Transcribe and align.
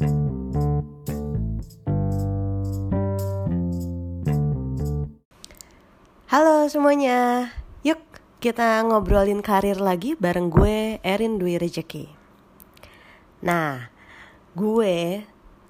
Halo 0.00 0.16
semuanya, 6.72 7.52
yuk 7.84 8.00
kita 8.40 8.80
ngobrolin 8.80 9.44
karir 9.44 9.76
lagi 9.76 10.16
bareng 10.16 10.48
gue 10.48 11.04
Erin 11.04 11.36
Dwi 11.36 11.60
Rejeki. 11.60 12.08
Nah, 13.44 13.92
gue 14.56 15.20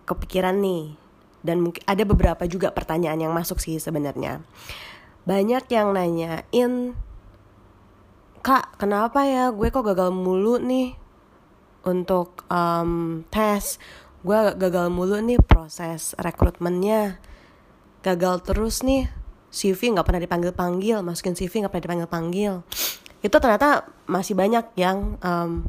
kepikiran 0.07 0.62
nih 0.62 0.95
dan 1.43 1.67
mungkin 1.67 1.83
ada 1.91 2.07
beberapa 2.07 2.47
juga 2.47 2.71
pertanyaan 2.71 3.27
yang 3.27 3.35
masuk 3.35 3.59
sih 3.59 3.83
sebenarnya. 3.83 4.47
Banyak 5.27 5.67
yang 5.75 5.91
nanyain, 5.91 6.95
kak 8.47 8.79
kenapa 8.79 9.27
ya 9.27 9.51
gue 9.51 9.75
kok 9.75 9.83
gagal 9.83 10.15
mulu 10.15 10.62
nih 10.62 10.95
untuk 11.83 12.45
um, 12.47 13.25
tes, 13.33 13.81
gue 14.21 14.39
gagal 14.57 14.93
mulu 14.93 15.16
nih 15.21 15.41
proses 15.41 16.13
rekrutmennya, 16.21 17.17
gagal 18.04 18.45
terus 18.45 18.85
nih 18.85 19.08
CV 19.50 19.96
nggak 19.96 20.07
pernah 20.07 20.22
dipanggil 20.22 20.53
panggil 20.54 20.96
masukin 21.03 21.35
CV 21.35 21.67
nggak 21.67 21.72
pernah 21.75 21.85
dipanggil 21.90 22.11
panggil 22.11 22.54
itu 23.21 23.36
ternyata 23.36 23.85
masih 24.09 24.32
banyak 24.32 24.64
yang 24.81 25.21
um, 25.21 25.67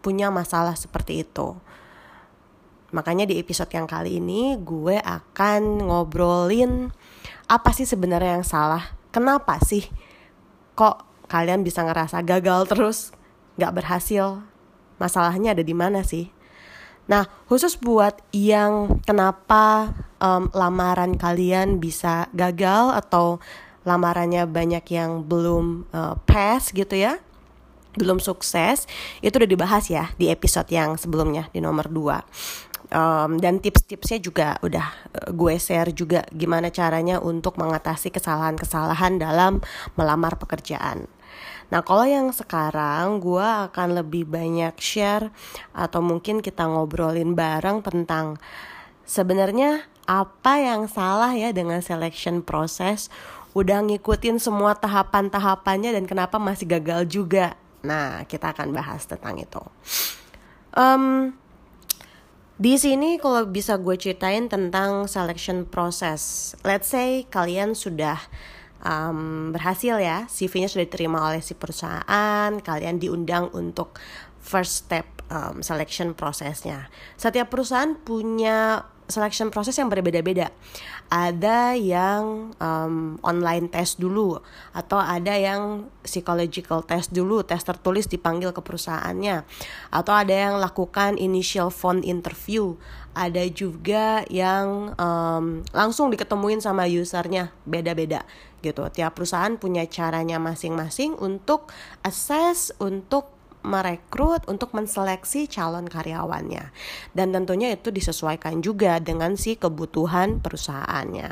punya 0.00 0.32
masalah 0.32 0.72
seperti 0.78 1.26
itu. 1.26 1.52
Makanya 2.88 3.28
di 3.28 3.36
episode 3.36 3.68
yang 3.68 3.84
kali 3.84 4.16
ini 4.16 4.56
gue 4.56 4.96
akan 4.96 5.84
ngobrolin 5.84 6.88
apa 7.48 7.72
sih 7.76 7.84
sebenarnya 7.84 8.40
yang 8.40 8.46
salah 8.48 8.96
kenapa 9.12 9.60
sih 9.60 9.84
kok 10.72 11.04
kalian 11.28 11.60
bisa 11.60 11.84
ngerasa 11.84 12.24
gagal 12.24 12.64
terus 12.68 12.98
nggak 13.60 13.74
berhasil 13.76 14.40
masalahnya 14.96 15.52
ada 15.52 15.64
di 15.64 15.76
mana 15.76 16.00
sih 16.00 16.32
Nah, 17.08 17.24
khusus 17.48 17.80
buat 17.80 18.20
yang 18.36 19.00
kenapa 19.02 19.96
um, 20.20 20.52
lamaran 20.52 21.16
kalian 21.16 21.80
bisa 21.80 22.28
gagal 22.36 22.92
atau 22.92 23.40
lamarannya 23.88 24.44
banyak 24.44 24.84
yang 24.92 25.24
belum 25.24 25.88
uh, 25.88 26.20
pass 26.28 26.68
gitu 26.76 26.92
ya, 26.92 27.16
belum 27.96 28.20
sukses, 28.20 28.84
itu 29.24 29.32
udah 29.32 29.48
dibahas 29.48 29.88
ya 29.88 30.12
di 30.20 30.28
episode 30.28 30.68
yang 30.68 31.00
sebelumnya 31.00 31.48
di 31.50 31.64
nomor 31.64 31.88
2. 31.88 32.20
Um, 32.88 33.36
dan 33.36 33.60
tips-tipsnya 33.60 34.16
juga 34.20 34.56
udah 34.64 34.86
uh, 35.12 35.28
gue 35.32 35.60
share 35.60 35.92
juga 35.92 36.24
gimana 36.32 36.72
caranya 36.72 37.20
untuk 37.20 37.60
mengatasi 37.60 38.08
kesalahan-kesalahan 38.12 39.20
dalam 39.20 39.60
melamar 39.96 40.36
pekerjaan. 40.36 41.08
Nah 41.68 41.84
kalau 41.84 42.08
yang 42.08 42.32
sekarang 42.32 43.20
gue 43.20 43.44
akan 43.44 44.00
lebih 44.00 44.24
banyak 44.24 44.72
share 44.80 45.28
atau 45.76 46.00
mungkin 46.00 46.40
kita 46.40 46.64
ngobrolin 46.64 47.36
bareng 47.36 47.84
tentang 47.84 48.40
sebenarnya 49.04 49.84
apa 50.08 50.56
yang 50.56 50.88
salah 50.88 51.36
ya 51.36 51.52
dengan 51.52 51.84
selection 51.84 52.40
proses 52.40 53.12
udah 53.52 53.84
ngikutin 53.84 54.40
semua 54.40 54.72
tahapan-tahapannya 54.76 55.92
dan 55.92 56.04
kenapa 56.08 56.40
masih 56.40 56.64
gagal 56.80 57.04
juga. 57.08 57.56
Nah 57.84 58.24
kita 58.24 58.56
akan 58.56 58.72
bahas 58.72 59.04
tentang 59.04 59.36
itu. 59.36 59.60
Um, 60.72 61.36
di 62.58 62.74
sini 62.74 63.20
kalau 63.20 63.44
bisa 63.46 63.76
gue 63.76 63.94
ceritain 64.00 64.48
tentang 64.48 65.04
selection 65.06 65.68
process. 65.68 66.52
Let's 66.64 66.88
say 66.90 67.28
kalian 67.28 67.76
sudah 67.76 68.18
um, 68.84 69.50
berhasil 69.54 69.98
ya 69.98 70.26
CV-nya 70.28 70.68
sudah 70.70 70.84
diterima 70.86 71.18
oleh 71.30 71.42
si 71.42 71.54
perusahaan 71.54 72.50
kalian 72.60 73.00
diundang 73.00 73.50
untuk 73.54 73.98
first 74.38 74.86
step 74.86 75.06
um, 75.28 75.60
selection 75.60 76.16
prosesnya. 76.16 76.88
Setiap 77.18 77.52
perusahaan 77.52 77.96
punya 77.96 78.86
selection 79.08 79.48
proses 79.48 79.74
yang 79.80 79.88
berbeda-beda. 79.88 80.52
Ada 81.08 81.72
yang 81.74 82.52
um, 82.60 83.16
online 83.24 83.72
test 83.72 83.96
dulu 83.96 84.38
atau 84.76 85.00
ada 85.00 85.32
yang 85.32 85.88
psychological 86.04 86.84
test 86.84 87.16
dulu, 87.16 87.40
tes 87.40 87.64
tertulis 87.64 88.04
dipanggil 88.04 88.52
ke 88.52 88.60
perusahaannya. 88.60 89.48
Atau 89.88 90.12
ada 90.12 90.36
yang 90.36 90.60
lakukan 90.60 91.16
initial 91.16 91.72
phone 91.72 92.04
interview. 92.04 92.76
Ada 93.18 93.50
juga 93.50 94.22
yang 94.30 94.94
um, 94.94 95.64
langsung 95.74 96.12
diketemuin 96.12 96.62
sama 96.62 96.86
usernya, 96.86 97.50
beda-beda 97.66 98.22
gitu. 98.62 98.86
Tiap 98.90 99.16
perusahaan 99.16 99.54
punya 99.58 99.86
caranya 99.90 100.38
masing-masing 100.38 101.18
untuk 101.18 101.70
assess, 102.06 102.70
untuk 102.78 103.37
merekrut 103.66 104.46
untuk 104.46 104.70
menseleksi 104.72 105.50
calon 105.50 105.90
karyawannya 105.90 106.70
dan 107.12 107.28
tentunya 107.34 107.74
itu 107.74 107.90
disesuaikan 107.90 108.62
juga 108.62 109.02
dengan 109.02 109.34
si 109.34 109.58
kebutuhan 109.58 110.38
perusahaannya. 110.38 111.28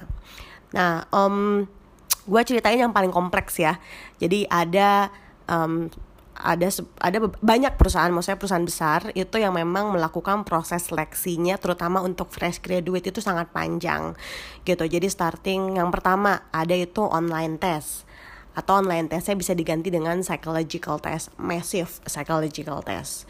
Nah, 0.75 1.07
um, 1.15 1.65
gue 2.27 2.43
ceritain 2.43 2.83
yang 2.83 2.91
paling 2.91 3.15
kompleks 3.15 3.63
ya. 3.63 3.79
Jadi 4.19 4.51
ada 4.51 5.15
um, 5.47 5.87
ada 6.37 6.69
ada 7.01 7.19
banyak 7.41 7.81
perusahaan, 7.81 8.13
maksudnya 8.13 8.37
perusahaan 8.37 8.67
besar 8.69 9.01
itu 9.17 9.41
yang 9.41 9.57
memang 9.57 9.97
melakukan 9.97 10.45
proses 10.45 10.85
seleksinya, 10.93 11.57
terutama 11.57 12.05
untuk 12.05 12.29
fresh 12.29 12.61
graduate 12.61 13.09
itu 13.09 13.25
sangat 13.25 13.49
panjang, 13.57 14.13
gitu. 14.69 14.85
Jadi 14.85 15.09
starting 15.09 15.81
yang 15.81 15.89
pertama 15.89 16.45
ada 16.53 16.77
itu 16.77 17.01
online 17.01 17.57
test 17.57 18.05
atau 18.57 18.81
online 18.81 19.13
testnya 19.13 19.37
bisa 19.37 19.53
diganti 19.53 19.93
dengan 19.93 20.25
psychological 20.25 20.97
test, 20.97 21.29
massive 21.37 21.93
psychological 22.09 22.81
test. 22.81 23.29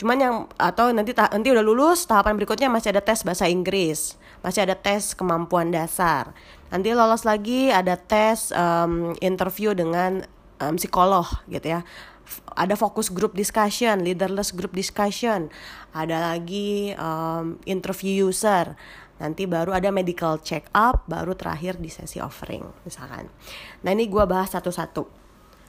Cuman 0.00 0.16
yang 0.16 0.36
atau 0.56 0.88
nanti 0.94 1.12
nanti 1.12 1.48
udah 1.52 1.60
lulus 1.60 2.08
tahapan 2.08 2.38
berikutnya 2.40 2.72
masih 2.72 2.96
ada 2.96 3.04
tes 3.04 3.20
bahasa 3.26 3.50
Inggris, 3.50 4.16
masih 4.40 4.64
ada 4.64 4.78
tes 4.78 5.12
kemampuan 5.12 5.68
dasar. 5.74 6.32
Nanti 6.72 6.94
lolos 6.96 7.28
lagi 7.28 7.68
ada 7.68 7.98
tes 8.00 8.54
um, 8.56 9.12
interview 9.20 9.76
dengan 9.76 10.24
um, 10.62 10.78
psikolog 10.78 11.26
gitu 11.50 11.76
ya. 11.76 11.80
Ada 12.54 12.76
fokus 12.76 13.08
group 13.08 13.32
discussion, 13.32 14.04
leaderless 14.04 14.52
group 14.52 14.76
discussion, 14.76 15.48
ada 15.96 16.32
lagi 16.32 16.92
um, 17.00 17.56
interview 17.64 18.28
user, 18.28 18.76
nanti 19.18 19.44
baru 19.44 19.74
ada 19.74 19.90
medical 19.90 20.38
check 20.42 20.66
up 20.74 21.06
baru 21.10 21.34
terakhir 21.34 21.78
di 21.78 21.90
sesi 21.90 22.18
offering 22.18 22.64
misalkan. 22.82 23.30
Nah 23.82 23.90
ini 23.94 24.06
gue 24.06 24.24
bahas 24.24 24.54
satu-satu. 24.54 25.06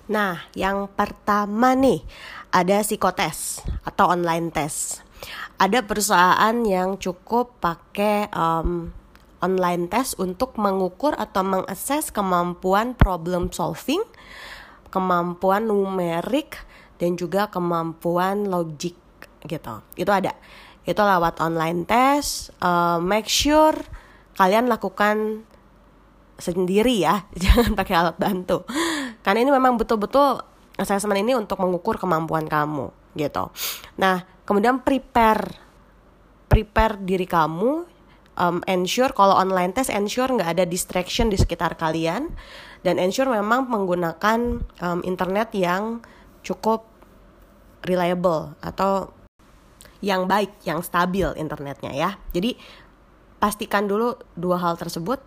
Nah 0.10 0.50
yang 0.58 0.90
pertama 0.90 1.78
nih 1.78 2.02
ada 2.50 2.82
psikotes 2.82 3.62
atau 3.86 4.10
online 4.14 4.50
test. 4.50 5.06
Ada 5.60 5.84
perusahaan 5.84 6.56
yang 6.64 6.96
cukup 6.96 7.60
pakai 7.60 8.32
um, 8.32 8.96
online 9.44 9.92
test 9.92 10.16
untuk 10.16 10.56
mengukur 10.56 11.12
atau 11.20 11.44
mengakses 11.44 12.16
kemampuan 12.16 12.96
problem 12.96 13.52
solving 13.52 14.04
kemampuan 14.90 15.70
numerik 15.70 16.58
dan 16.98 17.16
juga 17.16 17.48
kemampuan 17.48 18.50
logik 18.50 18.98
gitu. 19.46 19.76
Itu 19.96 20.12
ada 20.12 20.36
itu 20.90 21.02
lewat 21.06 21.38
online 21.38 21.86
test 21.86 22.50
uh, 22.66 22.98
make 22.98 23.30
sure 23.30 23.78
kalian 24.34 24.66
lakukan 24.66 25.46
sendiri 26.42 27.06
ya 27.06 27.30
jangan 27.44 27.78
pakai 27.78 27.94
alat 27.94 28.18
bantu. 28.18 28.66
Karena 29.22 29.46
ini 29.46 29.52
memang 29.54 29.78
betul-betul 29.78 30.42
assessment 30.80 31.22
ini 31.22 31.38
untuk 31.38 31.62
mengukur 31.62 32.02
kemampuan 32.02 32.50
kamu 32.50 32.90
gitu. 33.14 33.54
Nah 34.02 34.26
kemudian 34.50 34.82
prepare 34.82 35.54
prepare 36.50 36.98
diri 36.98 37.30
kamu 37.30 37.86
um, 38.40 38.58
ensure 38.66 39.14
kalau 39.14 39.38
online 39.38 39.76
test 39.76 39.94
ensure 39.94 40.34
nggak 40.34 40.58
ada 40.58 40.66
distraction 40.66 41.30
di 41.30 41.38
sekitar 41.38 41.78
kalian 41.78 42.34
dan 42.82 42.98
ensure 42.98 43.30
memang 43.30 43.68
menggunakan 43.68 44.64
um, 44.82 45.00
internet 45.04 45.54
yang 45.54 46.02
cukup 46.42 46.88
reliable 47.84 48.56
atau 48.64 49.12
yang 50.00 50.28
baik, 50.28 50.64
yang 50.64 50.80
stabil 50.80 51.28
internetnya 51.36 51.92
ya. 51.92 52.10
Jadi 52.32 52.56
pastikan 53.40 53.88
dulu 53.88 54.20
dua 54.36 54.60
hal 54.60 54.76
tersebut 54.76 55.20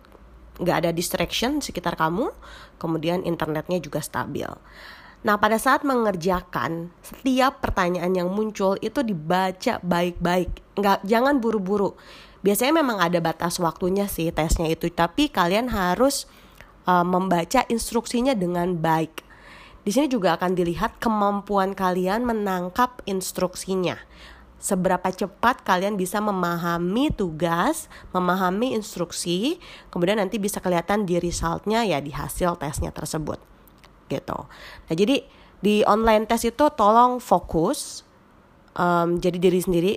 nggak 0.61 0.85
ada 0.85 0.91
distraction 0.93 1.61
sekitar 1.61 1.97
kamu, 1.97 2.29
kemudian 2.77 3.25
internetnya 3.25 3.81
juga 3.81 4.01
stabil. 4.05 4.49
Nah, 5.23 5.39
pada 5.39 5.55
saat 5.55 5.87
mengerjakan 5.87 6.91
setiap 6.99 7.63
pertanyaan 7.63 8.11
yang 8.11 8.29
muncul 8.29 8.75
itu 8.83 9.01
dibaca 9.01 9.79
baik-baik, 9.81 10.51
nggak 10.77 10.99
jangan 11.07 11.39
buru-buru. 11.39 11.95
Biasanya 12.43 12.83
memang 12.83 12.99
ada 12.99 13.23
batas 13.23 13.55
waktunya 13.57 14.05
sih 14.11 14.29
tesnya 14.35 14.67
itu, 14.67 14.91
tapi 14.91 15.31
kalian 15.31 15.71
harus 15.71 16.27
uh, 16.85 17.07
membaca 17.07 17.63
instruksinya 17.71 18.35
dengan 18.35 18.75
baik. 18.77 19.23
Di 19.87 19.95
sini 19.95 20.11
juga 20.11 20.35
akan 20.35 20.51
dilihat 20.59 20.99
kemampuan 20.99 21.71
kalian 21.71 22.27
menangkap 22.27 22.99
instruksinya 23.07 23.95
seberapa 24.63 25.11
cepat 25.11 25.67
kalian 25.67 25.99
bisa 25.99 26.23
memahami 26.23 27.11
tugas, 27.11 27.91
memahami 28.15 28.71
instruksi, 28.71 29.59
kemudian 29.91 30.23
nanti 30.23 30.39
bisa 30.39 30.63
kelihatan 30.63 31.03
di 31.03 31.19
resultnya 31.19 31.83
ya 31.83 31.99
di 31.99 32.15
hasil 32.15 32.55
tesnya 32.55 32.95
tersebut, 32.95 33.43
gitu. 34.07 34.47
Nah 34.87 34.93
jadi 34.95 35.27
di 35.59 35.83
online 35.83 36.23
test 36.31 36.47
itu 36.47 36.71
tolong 36.79 37.19
fokus, 37.19 38.07
um, 38.79 39.19
jadi 39.19 39.35
diri 39.35 39.59
sendiri, 39.59 39.93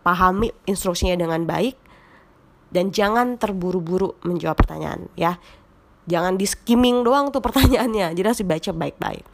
pahami 0.00 0.56
instruksinya 0.64 1.20
dengan 1.20 1.44
baik 1.44 1.76
dan 2.72 2.88
jangan 2.88 3.36
terburu-buru 3.36 4.16
menjawab 4.24 4.60
pertanyaan 4.60 5.08
ya 5.16 5.40
jangan 6.08 6.40
di 6.40 6.48
skimming 6.48 7.04
doang 7.04 7.28
tuh 7.28 7.44
pertanyaannya. 7.44 8.16
Jadi 8.16 8.26
harus 8.26 8.40
dibaca 8.40 8.70
baik-baik. 8.72 9.24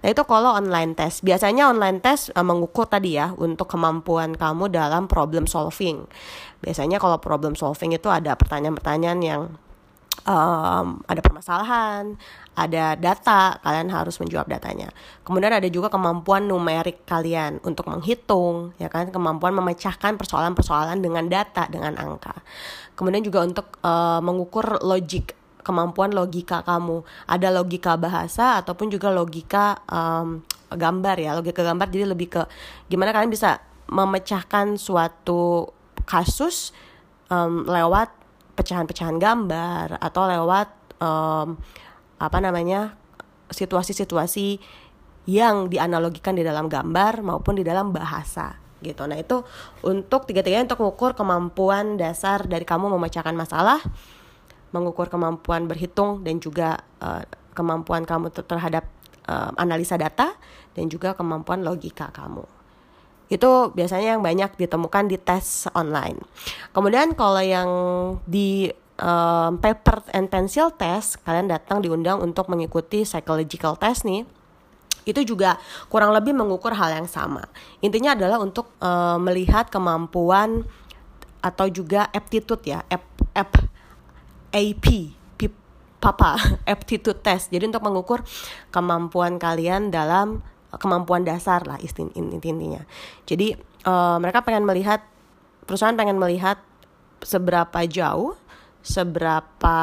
Nah 0.00 0.08
itu 0.08 0.22
kalau 0.24 0.54
online 0.54 0.94
test. 0.94 1.26
Biasanya 1.26 1.68
online 1.68 1.98
test 1.98 2.30
uh, 2.32 2.46
mengukur 2.46 2.86
tadi 2.86 3.18
ya 3.18 3.34
untuk 3.34 3.66
kemampuan 3.66 4.38
kamu 4.38 4.70
dalam 4.70 5.10
problem 5.10 5.50
solving. 5.50 6.06
Biasanya 6.62 7.02
kalau 7.02 7.18
problem 7.18 7.58
solving 7.58 7.92
itu 7.92 8.06
ada 8.06 8.38
pertanyaan-pertanyaan 8.38 9.20
yang 9.20 9.42
um, 10.24 11.00
ada 11.06 11.20
permasalahan, 11.24 12.16
ada 12.56 12.98
data, 12.98 13.56
kalian 13.62 13.88
harus 13.88 14.20
menjawab 14.20 14.50
datanya. 14.50 14.92
Kemudian 15.24 15.52
ada 15.54 15.68
juga 15.70 15.88
kemampuan 15.88 16.44
numerik 16.44 17.08
kalian 17.08 17.62
untuk 17.64 17.88
menghitung, 17.88 18.76
ya 18.76 18.92
kan, 18.92 19.08
kemampuan 19.08 19.56
memecahkan 19.56 20.20
persoalan-persoalan 20.20 21.00
dengan 21.00 21.24
data, 21.30 21.64
dengan 21.70 21.96
angka. 21.96 22.36
Kemudian 22.98 23.24
juga 23.24 23.40
untuk 23.46 23.80
uh, 23.80 24.20
mengukur 24.20 24.84
logik 24.84 25.39
kemampuan 25.60 26.12
logika 26.12 26.64
kamu. 26.64 27.04
Ada 27.28 27.48
logika 27.52 27.96
bahasa 27.96 28.60
ataupun 28.60 28.88
juga 28.92 29.12
logika 29.12 29.80
um, 29.88 30.40
gambar 30.72 31.16
ya. 31.20 31.30
Logika 31.36 31.62
gambar 31.64 31.86
jadi 31.88 32.06
lebih 32.08 32.28
ke 32.32 32.42
gimana 32.88 33.12
kalian 33.14 33.32
bisa 33.32 33.60
memecahkan 33.90 34.78
suatu 34.78 35.70
kasus 36.06 36.70
um, 37.30 37.66
lewat 37.66 38.10
pecahan-pecahan 38.54 39.16
gambar 39.16 39.98
atau 39.98 40.22
lewat 40.26 40.68
um, 41.00 41.58
apa 42.20 42.38
namanya 42.38 42.94
situasi-situasi 43.50 44.60
yang 45.26 45.68
dianalogikan 45.70 46.36
di 46.36 46.44
dalam 46.44 46.70
gambar 46.70 47.22
maupun 47.24 47.58
di 47.58 47.64
dalam 47.64 47.90
bahasa 47.90 48.56
gitu. 48.80 49.04
Nah 49.04 49.20
itu 49.20 49.44
untuk 49.84 50.24
tiga-tiganya 50.24 50.72
untuk 50.72 50.80
mengukur 50.84 51.12
kemampuan 51.12 52.00
dasar 52.00 52.48
dari 52.48 52.64
kamu 52.64 52.88
memecahkan 52.96 53.36
masalah, 53.36 53.80
mengukur 54.70 55.10
kemampuan 55.10 55.66
berhitung 55.66 56.22
dan 56.22 56.38
juga 56.38 56.78
uh, 57.02 57.22
kemampuan 57.54 58.06
kamu 58.06 58.30
terhadap 58.32 58.86
uh, 59.26 59.50
analisa 59.58 59.98
data 59.98 60.34
dan 60.74 60.86
juga 60.86 61.14
kemampuan 61.14 61.66
logika 61.66 62.08
kamu. 62.14 62.46
Itu 63.30 63.70
biasanya 63.74 64.18
yang 64.18 64.22
banyak 64.22 64.58
ditemukan 64.58 65.06
di 65.06 65.18
tes 65.18 65.70
online. 65.74 66.18
Kemudian 66.74 67.14
kalau 67.14 67.42
yang 67.42 67.70
di 68.26 68.70
um, 68.98 69.58
paper 69.58 70.02
and 70.14 70.26
pencil 70.26 70.74
test, 70.74 71.22
kalian 71.22 71.46
datang 71.46 71.78
diundang 71.78 72.18
untuk 72.18 72.50
mengikuti 72.50 73.06
psychological 73.06 73.78
test 73.78 74.02
nih 74.06 74.26
itu 75.08 75.24
juga 75.24 75.56
kurang 75.88 76.12
lebih 76.12 76.36
mengukur 76.36 76.76
hal 76.76 76.92
yang 76.92 77.08
sama. 77.08 77.48
Intinya 77.80 78.12
adalah 78.12 78.36
untuk 78.36 78.68
uh, 78.84 79.16
melihat 79.16 79.72
kemampuan 79.72 80.68
atau 81.40 81.66
juga 81.72 82.12
aptitude 82.12 82.60
ya, 82.68 82.84
ap, 82.84 83.00
ap 83.32 83.69
AP, 84.50 85.14
papa, 86.00 86.40
aptitude 86.72 87.20
test. 87.20 87.52
Jadi 87.52 87.68
untuk 87.68 87.84
mengukur 87.84 88.24
kemampuan 88.72 89.36
kalian 89.36 89.92
dalam 89.92 90.40
kemampuan 90.74 91.22
dasar 91.22 91.62
lah 91.68 91.76
intinya. 92.16 92.82
Jadi 93.28 93.54
uh, 93.84 94.16
mereka 94.18 94.42
pengen 94.42 94.64
melihat 94.64 95.04
perusahaan 95.68 95.94
pengen 95.94 96.16
melihat 96.16 96.58
seberapa 97.20 97.84
jauh, 97.84 98.34
seberapa 98.80 99.78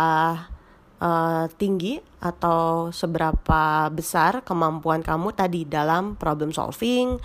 uh, 0.98 1.46
tinggi 1.60 2.02
atau 2.18 2.90
seberapa 2.90 3.92
besar 3.94 4.42
kemampuan 4.42 5.06
kamu 5.06 5.38
tadi 5.38 5.68
dalam 5.68 6.18
problem 6.18 6.50
solving, 6.50 7.22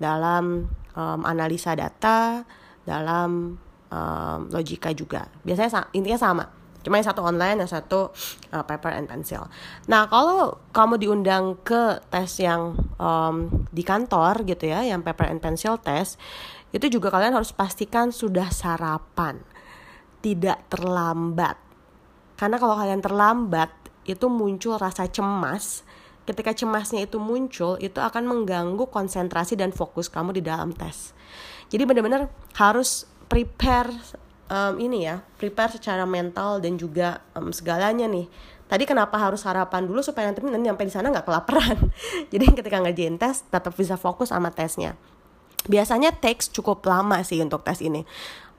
dalam 0.00 0.70
um, 0.96 1.20
analisa 1.26 1.76
data, 1.76 2.46
dalam 2.86 3.58
um, 3.90 4.40
logika 4.48 4.94
juga. 4.96 5.28
Biasanya 5.44 5.92
intinya 5.92 6.16
sama 6.16 6.59
Cuma 6.80 6.96
yang 6.96 7.08
satu 7.08 7.20
online, 7.20 7.60
yang 7.60 7.70
satu 7.70 8.12
uh, 8.52 8.64
paper 8.64 8.96
and 8.96 9.06
pencil. 9.06 9.48
Nah, 9.88 10.08
kalau 10.08 10.56
kamu 10.72 10.96
diundang 10.96 11.60
ke 11.60 12.00
tes 12.08 12.40
yang 12.40 12.72
um, 12.96 13.66
di 13.68 13.84
kantor 13.84 14.44
gitu 14.48 14.68
ya, 14.68 14.80
yang 14.84 15.04
paper 15.04 15.28
and 15.28 15.44
pencil 15.44 15.76
test, 15.76 16.16
itu 16.72 16.88
juga 16.88 17.12
kalian 17.12 17.36
harus 17.36 17.52
pastikan 17.52 18.08
sudah 18.08 18.48
sarapan. 18.48 19.44
Tidak 20.24 20.72
terlambat. 20.72 21.56
Karena 22.40 22.56
kalau 22.56 22.76
kalian 22.80 23.04
terlambat, 23.04 23.68
itu 24.08 24.26
muncul 24.32 24.80
rasa 24.80 25.04
cemas. 25.04 25.84
Ketika 26.24 26.56
cemasnya 26.56 27.04
itu 27.04 27.20
muncul, 27.20 27.76
itu 27.80 28.00
akan 28.00 28.24
mengganggu 28.24 28.88
konsentrasi 28.88 29.58
dan 29.58 29.76
fokus 29.76 30.08
kamu 30.08 30.40
di 30.40 30.42
dalam 30.44 30.72
tes. 30.72 31.12
Jadi 31.68 31.84
benar-benar 31.84 32.32
harus 32.56 33.04
prepare 33.30 33.94
um, 34.50 34.74
ini 34.82 35.06
ya 35.06 35.22
prepare 35.38 35.78
secara 35.78 36.02
mental 36.04 36.58
dan 36.58 36.74
juga 36.76 37.22
um, 37.38 37.54
segalanya 37.54 38.10
nih. 38.10 38.26
Tadi 38.70 38.86
kenapa 38.86 39.18
harus 39.18 39.42
sarapan 39.42 39.82
dulu 39.86 39.98
supaya 39.98 40.30
nanti 40.30 40.42
nanti 40.46 40.70
sampai 40.70 40.86
di 40.86 40.94
sana 40.94 41.06
nggak 41.10 41.26
kelaparan? 41.26 41.78
Jadi 42.34 42.44
ketika 42.54 42.78
ngerjain 42.82 43.16
tes 43.18 43.46
tetap 43.46 43.72
bisa 43.74 43.94
fokus 43.94 44.30
sama 44.30 44.50
tesnya. 44.50 44.94
Biasanya 45.66 46.14
takes 46.14 46.50
cukup 46.50 46.82
lama 46.86 47.22
sih 47.26 47.42
untuk 47.42 47.62
tes 47.66 47.82
ini. 47.82 48.06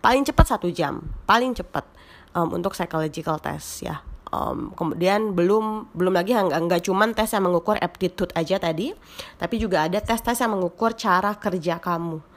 Paling 0.01 0.25
cepat 0.25 0.57
satu 0.57 0.67
jam 0.73 1.03
paling 1.29 1.53
cepat 1.53 1.85
um, 2.33 2.55
untuk 2.55 2.73
psychological 2.73 3.37
test 3.39 3.85
ya. 3.85 4.03
Um, 4.31 4.71
kemudian 4.79 5.35
belum 5.35 5.91
belum 5.91 6.15
lagi 6.15 6.31
nggak 6.31 6.87
cuman 6.87 7.11
tes 7.11 7.35
yang 7.35 7.51
mengukur 7.51 7.75
aptitude 7.75 8.31
aja 8.31 8.63
tadi 8.63 8.95
tapi 9.35 9.59
juga 9.59 9.83
ada 9.83 9.99
tes 9.99 10.23
tes 10.23 10.39
yang 10.39 10.55
mengukur 10.55 10.95
cara 10.95 11.35
kerja 11.35 11.83
kamu 11.83 12.30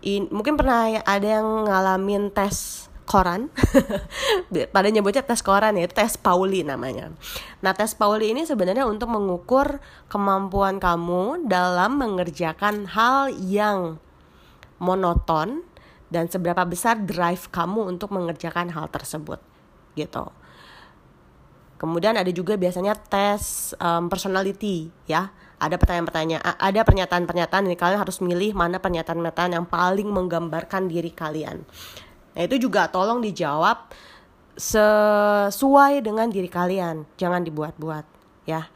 in, 0.00 0.28
mungkin 0.32 0.56
pernah 0.56 0.90
ada 1.04 1.28
yang 1.40 1.68
ngalamin 1.68 2.32
tes 2.32 2.88
koran? 3.08 3.50
Pada 4.74 4.88
nyebutnya 4.88 5.26
tes 5.26 5.42
koran 5.42 5.74
ya 5.76 5.86
tes 5.90 6.14
Pauli 6.14 6.62
namanya. 6.62 7.10
Nah 7.60 7.72
tes 7.74 7.92
Pauli 7.98 8.30
ini 8.30 8.46
sebenarnya 8.46 8.86
untuk 8.86 9.10
mengukur 9.10 9.82
kemampuan 10.06 10.78
kamu 10.78 11.50
dalam 11.50 11.98
mengerjakan 11.98 12.86
hal 12.90 13.34
yang 13.34 13.98
monoton 14.80 15.66
dan 16.10 16.26
seberapa 16.26 16.66
besar 16.66 16.98
drive 17.02 17.50
kamu 17.54 17.86
untuk 17.96 18.10
mengerjakan 18.10 18.70
hal 18.74 18.90
tersebut 18.90 19.38
gitu. 19.94 20.30
Kemudian 21.80 22.12
ada 22.12 22.28
juga 22.28 22.60
biasanya 22.60 22.92
tes 22.92 23.72
um, 23.80 24.12
personality 24.12 24.92
ya 25.08 25.32
ada 25.60 25.76
pertanyaan-pertanyaan 25.76 26.40
ada 26.40 26.80
pernyataan-pernyataan 26.82 27.68
ini 27.68 27.76
kalian 27.76 28.00
harus 28.00 28.24
milih 28.24 28.56
mana 28.56 28.80
pernyataan-pernyataan 28.80 29.60
yang 29.60 29.66
paling 29.68 30.08
menggambarkan 30.08 30.88
diri 30.88 31.12
kalian. 31.12 31.62
Nah 32.32 32.42
itu 32.42 32.56
juga 32.56 32.88
tolong 32.88 33.20
dijawab 33.20 33.92
sesuai 34.56 36.00
dengan 36.00 36.32
diri 36.32 36.48
kalian 36.48 37.04
jangan 37.20 37.44
dibuat-buat 37.44 38.04
ya. 38.48 38.72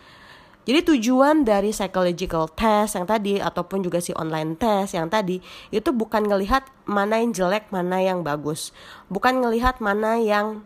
Jadi 0.64 0.80
tujuan 0.96 1.44
dari 1.44 1.76
psychological 1.76 2.48
test 2.48 2.96
yang 2.96 3.04
tadi 3.04 3.36
ataupun 3.36 3.84
juga 3.84 4.00
si 4.00 4.16
online 4.16 4.56
test 4.56 4.96
yang 4.96 5.12
tadi 5.12 5.36
itu 5.68 5.92
bukan 5.92 6.24
ngelihat 6.24 6.64
mana 6.88 7.20
yang 7.20 7.36
jelek, 7.36 7.68
mana 7.68 8.00
yang 8.00 8.24
bagus. 8.24 8.72
Bukan 9.12 9.44
ngelihat 9.44 9.84
mana 9.84 10.16
yang 10.16 10.64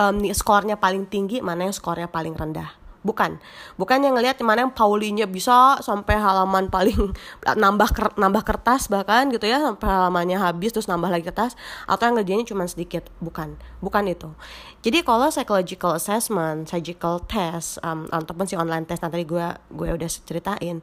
um, 0.00 0.16
skornya 0.32 0.80
paling 0.80 1.04
tinggi, 1.04 1.44
mana 1.44 1.68
yang 1.68 1.76
skornya 1.76 2.08
paling 2.08 2.32
rendah 2.32 2.77
bukan. 3.06 3.38
Bukan 3.78 4.02
yang 4.02 4.18
ngelihat 4.18 4.40
mana 4.42 4.66
yang 4.66 4.74
Paulinya 4.74 5.30
bisa 5.30 5.78
sampai 5.78 6.18
halaman 6.18 6.66
paling 6.66 7.14
nambah 7.62 8.18
nambah 8.18 8.42
kertas 8.42 8.90
bahkan 8.90 9.30
gitu 9.30 9.46
ya 9.46 9.62
sampai 9.62 9.86
halamannya 9.86 10.38
habis 10.40 10.74
terus 10.74 10.90
nambah 10.90 11.08
lagi 11.08 11.26
kertas 11.30 11.54
atau 11.86 12.02
yang 12.10 12.18
ngerjainnya 12.18 12.46
cuma 12.50 12.66
sedikit. 12.66 13.06
Bukan. 13.22 13.54
Bukan 13.78 14.04
itu. 14.10 14.34
Jadi 14.82 15.02
kalau 15.06 15.30
psychological 15.30 15.94
assessment 15.94 16.70
psychological 16.70 17.20
test 17.26 17.76
um, 17.84 18.08
ataupun 18.08 18.46
si 18.48 18.54
online 18.56 18.88
test 18.88 19.04
nanti 19.04 19.26
gue 19.26 19.46
gue 19.74 19.88
udah 19.92 20.08
ceritain 20.08 20.80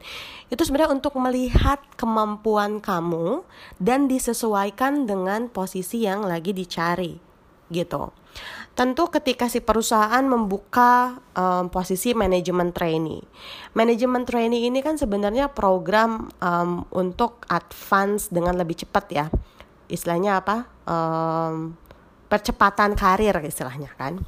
itu 0.52 0.62
sebenarnya 0.62 0.94
untuk 0.94 1.18
melihat 1.18 1.82
kemampuan 1.98 2.78
kamu 2.78 3.42
dan 3.82 4.06
disesuaikan 4.06 5.08
dengan 5.08 5.50
posisi 5.50 6.06
yang 6.06 6.22
lagi 6.22 6.54
dicari 6.54 7.18
gitu 7.72 8.14
Tentu 8.76 9.08
ketika 9.08 9.48
si 9.48 9.64
perusahaan 9.64 10.20
membuka 10.20 11.16
um, 11.32 11.72
posisi 11.72 12.12
manajemen 12.12 12.76
trainee. 12.76 13.24
Manajemen 13.72 14.28
trainee 14.28 14.68
ini 14.68 14.84
kan 14.84 15.00
sebenarnya 15.00 15.48
program 15.48 16.28
um, 16.44 16.84
untuk 16.92 17.48
advance 17.48 18.28
dengan 18.28 18.60
lebih 18.60 18.84
cepat 18.84 19.04
ya. 19.08 19.26
Istilahnya 19.88 20.44
apa? 20.44 20.68
Um, 20.84 21.72
percepatan 22.28 22.92
karir 22.92 23.32
istilahnya 23.48 23.96
kan. 23.96 24.20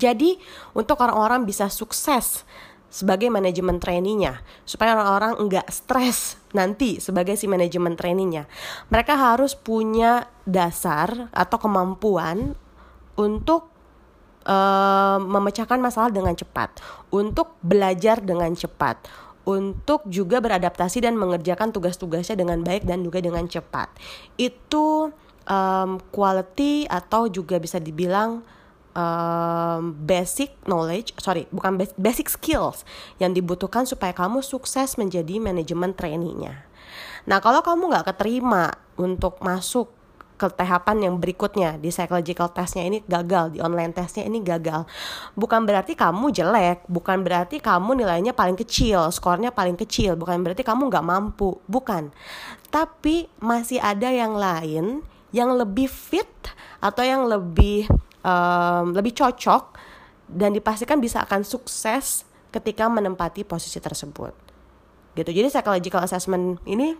Jadi 0.00 0.40
untuk 0.72 1.04
orang-orang 1.04 1.44
bisa 1.44 1.68
sukses 1.68 2.48
sebagai 2.88 3.26
manajemen 3.26 3.82
trainee-nya 3.82 4.40
supaya 4.62 4.94
orang-orang 4.94 5.34
enggak 5.42 5.66
stres 5.68 6.38
nanti 6.54 7.02
sebagai 7.02 7.36
si 7.36 7.50
manajemen 7.50 8.00
trainee-nya. 8.00 8.48
Mereka 8.88 9.12
harus 9.12 9.52
punya 9.58 10.30
dasar 10.48 11.28
atau 11.34 11.58
kemampuan 11.60 12.54
untuk 13.18 13.73
uh, 14.46 15.18
memecahkan 15.20 15.80
masalah 15.80 16.08
dengan 16.12 16.32
cepat, 16.36 16.80
untuk 17.12 17.56
belajar 17.60 18.20
dengan 18.20 18.52
cepat, 18.52 19.00
untuk 19.44 20.08
juga 20.08 20.40
beradaptasi 20.40 21.04
dan 21.04 21.20
mengerjakan 21.20 21.72
tugas-tugasnya 21.72 22.40
dengan 22.40 22.64
baik 22.64 22.88
dan 22.88 23.04
juga 23.04 23.20
dengan 23.20 23.44
cepat. 23.44 23.92
Itu 24.40 25.12
um, 25.44 26.00
quality 26.08 26.88
atau 26.88 27.28
juga 27.28 27.60
bisa 27.60 27.76
dibilang 27.76 28.40
um, 28.96 29.92
basic 29.92 30.56
knowledge, 30.64 31.12
sorry, 31.20 31.44
bukan 31.52 31.76
basic 32.00 32.32
skills 32.32 32.88
yang 33.20 33.36
dibutuhkan 33.36 33.84
supaya 33.84 34.16
kamu 34.16 34.40
sukses 34.40 34.96
menjadi 34.96 35.36
manajemen 35.42 35.92
trainee-nya. 35.92 36.64
Nah, 37.24 37.40
kalau 37.40 37.60
kamu 37.64 37.92
nggak 37.92 38.16
keterima 38.16 38.72
untuk 38.96 39.40
masuk 39.40 39.92
ke 40.34 40.50
tahapan 40.50 41.06
yang 41.06 41.14
berikutnya 41.22 41.78
di 41.78 41.94
psychological 41.94 42.50
testnya 42.50 42.82
ini 42.82 42.98
gagal 43.06 43.54
di 43.54 43.58
online 43.62 43.94
testnya 43.94 44.26
ini 44.26 44.42
gagal. 44.42 44.82
Bukan 45.38 45.62
berarti 45.62 45.94
kamu 45.94 46.34
jelek 46.34 46.86
bukan 46.90 47.22
berarti 47.22 47.62
kamu 47.62 48.02
nilainya 48.02 48.34
paling 48.34 48.58
kecil 48.58 49.14
skornya 49.14 49.54
paling 49.54 49.78
kecil 49.78 50.18
bukan 50.18 50.42
berarti 50.42 50.66
kamu 50.66 50.90
nggak 50.90 51.06
mampu 51.06 51.62
bukan. 51.70 52.10
Tapi 52.68 53.30
masih 53.38 53.78
ada 53.78 54.10
yang 54.10 54.34
lain 54.34 55.06
yang 55.30 55.54
lebih 55.54 55.86
fit 55.86 56.30
atau 56.82 57.02
yang 57.06 57.26
lebih 57.30 57.86
um, 58.26 58.90
lebih 58.94 59.14
cocok 59.14 59.74
dan 60.26 60.50
dipastikan 60.50 60.98
bisa 60.98 61.22
akan 61.22 61.46
sukses 61.46 62.26
ketika 62.50 62.90
menempati 62.90 63.46
posisi 63.46 63.78
tersebut. 63.78 64.34
Gitu. 65.14 65.30
Jadi 65.30 65.46
psychological 65.50 66.02
assessment 66.02 66.58
ini 66.66 66.98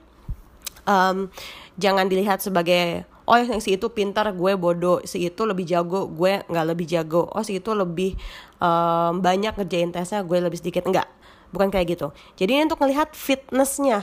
um, 0.87 1.31
jangan 1.79 2.07
dilihat 2.07 2.39
sebagai 2.43 3.07
oh 3.25 3.37
yang 3.37 3.61
si 3.61 3.77
itu 3.77 3.89
pintar 3.91 4.29
gue 4.33 4.53
bodoh. 4.57 5.01
Si 5.05 5.25
itu 5.25 5.43
lebih 5.49 5.65
jago 5.65 6.09
gue 6.09 6.45
nggak 6.49 6.67
lebih 6.69 6.87
jago. 6.89 7.29
Oh 7.33 7.43
si 7.45 7.59
itu 7.61 7.73
lebih 7.73 8.17
um, 8.61 9.21
banyak 9.21 9.57
ngerjain 9.57 9.91
tesnya 9.93 10.21
gue 10.25 10.39
lebih 10.41 10.61
sedikit. 10.61 10.85
Enggak 10.85 11.09
bukan 11.55 11.71
kayak 11.71 11.95
gitu. 11.95 12.11
Jadi 12.35 12.51
ini 12.59 12.63
untuk 12.67 12.83
melihat 12.83 13.15
fitnessnya 13.15 14.03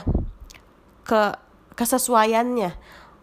ke 1.04 1.36
kesesuaiannya 1.76 2.72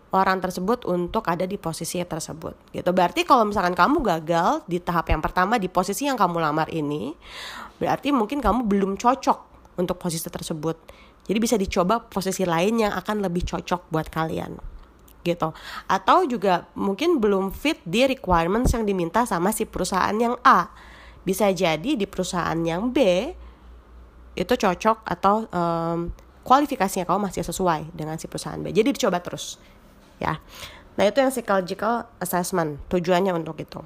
orang 0.10 0.42
tersebut 0.42 0.86
untuk 0.86 1.26
ada 1.26 1.46
di 1.46 1.58
posisi 1.58 2.02
tersebut 2.02 2.74
gitu. 2.74 2.90
Berarti 2.94 3.26
kalau 3.26 3.50
misalkan 3.50 3.74
kamu 3.74 4.06
gagal 4.06 4.66
di 4.70 4.78
tahap 4.78 5.10
yang 5.10 5.22
pertama 5.22 5.58
di 5.58 5.70
posisi 5.70 6.06
yang 6.06 6.18
kamu 6.18 6.38
lamar 6.38 6.70
ini 6.70 7.14
berarti 7.82 8.14
mungkin 8.14 8.42
kamu 8.42 8.70
belum 8.70 8.92
cocok 8.98 9.74
untuk 9.82 9.98
posisi 9.98 10.30
tersebut. 10.30 10.78
Jadi 11.30 11.38
bisa 11.38 11.56
dicoba 11.62 12.02
posisi 12.02 12.42
lain 12.42 12.90
yang 12.90 12.94
akan 12.94 13.22
lebih 13.22 13.46
cocok 13.46 13.94
buat 13.94 14.10
kalian 14.10 14.79
gitu. 15.30 15.54
Atau 15.86 16.26
juga 16.26 16.66
mungkin 16.74 17.22
belum 17.22 17.54
fit 17.54 17.78
di 17.86 18.10
requirements 18.10 18.74
yang 18.74 18.90
diminta 18.90 19.30
sama 19.30 19.54
si 19.54 19.70
perusahaan 19.70 20.16
yang 20.18 20.34
A. 20.42 20.74
Bisa 21.22 21.54
jadi 21.54 21.94
di 21.94 22.06
perusahaan 22.10 22.58
yang 22.66 22.90
B 22.90 23.00
itu 24.34 24.54
cocok 24.56 25.06
atau 25.06 25.46
um, 25.52 26.10
kualifikasinya 26.42 27.06
kamu 27.06 27.30
masih 27.30 27.46
sesuai 27.46 27.94
dengan 27.94 28.18
si 28.18 28.26
perusahaan 28.26 28.58
B. 28.58 28.74
Jadi 28.74 28.98
dicoba 28.98 29.22
terus 29.22 29.62
ya. 30.18 30.42
Nah, 31.00 31.08
itu 31.08 31.24
yang 31.24 31.32
psychological 31.32 32.12
assessment 32.20 32.82
tujuannya 32.92 33.32
untuk 33.32 33.56
itu. 33.62 33.80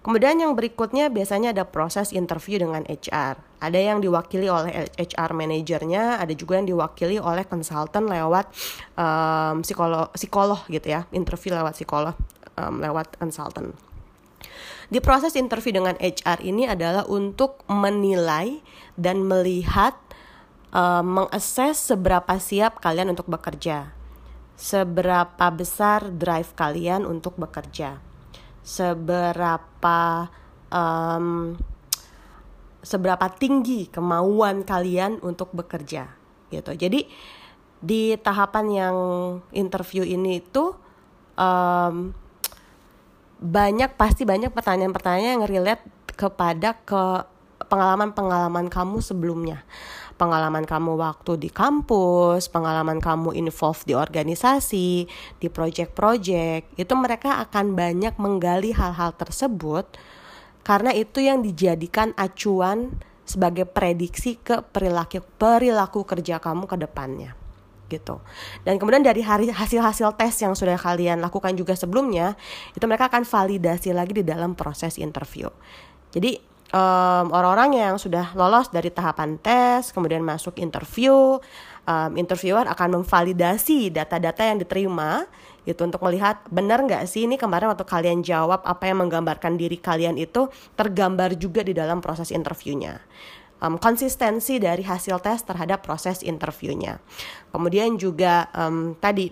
Kemudian 0.00 0.40
yang 0.40 0.56
berikutnya 0.56 1.12
biasanya 1.12 1.52
ada 1.52 1.68
proses 1.68 2.16
interview 2.16 2.56
dengan 2.56 2.88
HR. 2.88 3.36
Ada 3.60 3.76
yang 3.76 4.00
diwakili 4.00 4.48
oleh 4.48 4.88
HR 4.96 5.36
manajernya, 5.36 6.16
ada 6.16 6.32
juga 6.32 6.56
yang 6.56 6.64
diwakili 6.72 7.20
oleh 7.20 7.44
konsultan 7.44 8.08
lewat 8.08 8.48
um, 8.96 9.60
psikolog, 9.60 10.08
psikolog 10.16 10.64
gitu 10.72 10.88
ya, 10.88 11.04
interview 11.12 11.52
lewat 11.52 11.76
psikolog, 11.76 12.16
um, 12.56 12.80
lewat 12.80 13.20
konsultan. 13.20 13.76
Di 14.88 15.04
proses 15.04 15.36
interview 15.36 15.76
dengan 15.76 15.92
HR 16.00 16.40
ini 16.48 16.64
adalah 16.64 17.04
untuk 17.04 17.60
menilai 17.68 18.64
dan 18.96 19.20
melihat, 19.20 20.00
um, 20.72 21.28
mengakses 21.28 21.76
seberapa 21.76 22.40
siap 22.40 22.80
kalian 22.80 23.12
untuk 23.12 23.28
bekerja, 23.28 23.92
seberapa 24.56 25.52
besar 25.52 26.08
drive 26.08 26.56
kalian 26.56 27.04
untuk 27.04 27.36
bekerja 27.36 28.00
seberapa 28.70 30.30
um, 30.70 31.58
seberapa 32.80 33.26
tinggi 33.34 33.90
kemauan 33.90 34.62
kalian 34.62 35.18
untuk 35.26 35.50
bekerja 35.50 36.06
gitu. 36.54 36.70
Jadi 36.78 37.10
di 37.80 38.14
tahapan 38.20 38.66
yang 38.70 38.96
interview 39.50 40.06
ini 40.06 40.38
itu 40.38 40.70
um, 41.34 42.14
banyak 43.40 43.96
pasti 43.96 44.22
banyak 44.28 44.52
pertanyaan-pertanyaan 44.52 45.40
yang 45.40 45.46
relate 45.48 45.84
kepada 46.14 46.76
ke 46.84 47.24
pengalaman-pengalaman 47.66 48.68
kamu 48.68 49.00
sebelumnya 49.00 49.64
pengalaman 50.20 50.68
kamu 50.68 51.00
waktu 51.00 51.40
di 51.40 51.48
kampus, 51.48 52.52
pengalaman 52.52 53.00
kamu 53.00 53.32
involved 53.32 53.88
di 53.88 53.96
organisasi, 53.96 55.08
di 55.40 55.48
project-project, 55.48 56.76
itu 56.76 56.92
mereka 56.92 57.40
akan 57.48 57.72
banyak 57.72 58.20
menggali 58.20 58.76
hal-hal 58.76 59.16
tersebut 59.16 59.88
karena 60.60 60.92
itu 60.92 61.24
yang 61.24 61.40
dijadikan 61.40 62.12
acuan 62.20 63.00
sebagai 63.24 63.64
prediksi 63.64 64.36
ke 64.36 64.60
perilaku 64.60 65.24
perilaku 65.40 66.04
kerja 66.04 66.36
kamu 66.36 66.68
ke 66.68 66.76
depannya 66.76 67.32
gitu. 67.90 68.22
Dan 68.62 68.78
kemudian 68.78 69.02
dari 69.02 69.26
hasil-hasil 69.26 70.14
tes 70.14 70.38
yang 70.38 70.54
sudah 70.54 70.78
kalian 70.78 71.18
lakukan 71.18 71.58
juga 71.58 71.74
sebelumnya, 71.74 72.38
itu 72.70 72.86
mereka 72.86 73.10
akan 73.10 73.26
validasi 73.26 73.90
lagi 73.90 74.22
di 74.22 74.22
dalam 74.22 74.54
proses 74.54 74.94
interview. 74.94 75.50
Jadi 76.14 76.49
um, 76.70 77.26
orang-orang 77.34 77.76
yang 77.78 77.94
sudah 77.98 78.34
lolos 78.34 78.70
dari 78.70 78.90
tahapan 78.90 79.38
tes, 79.38 79.90
kemudian 79.90 80.22
masuk 80.22 80.58
interview, 80.58 81.38
um, 81.86 82.10
interviewer 82.14 82.66
akan 82.66 83.02
memvalidasi 83.02 83.90
data-data 83.90 84.42
yang 84.46 84.58
diterima 84.62 85.26
itu 85.68 85.76
untuk 85.84 86.00
melihat 86.08 86.40
benar 86.48 86.80
nggak 86.80 87.04
sih 87.04 87.28
ini 87.28 87.36
kemarin 87.36 87.68
waktu 87.68 87.84
kalian 87.84 88.24
jawab 88.24 88.64
apa 88.64 88.88
yang 88.88 89.04
menggambarkan 89.04 89.60
diri 89.60 89.76
kalian 89.76 90.16
itu 90.16 90.48
tergambar 90.72 91.36
juga 91.36 91.60
di 91.60 91.76
dalam 91.76 92.00
proses 92.00 92.32
interviewnya. 92.32 92.98
Um, 93.60 93.76
konsistensi 93.76 94.56
dari 94.56 94.80
hasil 94.80 95.20
tes 95.20 95.44
terhadap 95.44 95.84
proses 95.84 96.24
interviewnya. 96.24 96.96
Kemudian 97.52 98.00
juga 98.00 98.48
um, 98.56 98.96
tadi 98.96 99.28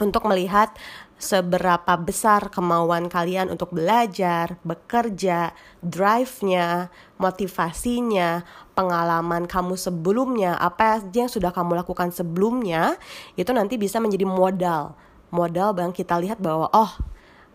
untuk 0.00 0.24
melihat 0.24 0.72
seberapa 1.20 2.00
besar 2.00 2.48
kemauan 2.48 3.12
kalian 3.12 3.52
untuk 3.52 3.76
belajar, 3.76 4.56
bekerja, 4.64 5.52
drive-nya, 5.84 6.88
motivasinya, 7.20 8.48
pengalaman 8.72 9.44
kamu 9.44 9.76
sebelumnya, 9.76 10.56
apa 10.56 10.96
aja 10.96 11.28
yang 11.28 11.30
sudah 11.30 11.52
kamu 11.52 11.84
lakukan 11.84 12.08
sebelumnya, 12.08 12.96
itu 13.36 13.52
nanti 13.52 13.76
bisa 13.76 14.00
menjadi 14.00 14.24
modal. 14.24 14.96
Modal 15.28 15.76
yang 15.76 15.92
kita 15.92 16.16
lihat 16.16 16.40
bahwa 16.40 16.72
oh, 16.72 16.90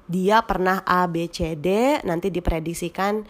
dia 0.05 0.45
pernah 0.45 0.85
A, 0.85 1.09
B, 1.09 1.25
C, 1.25 1.57
D, 1.57 1.99
nanti 2.05 2.29
diprediksikan 2.29 3.25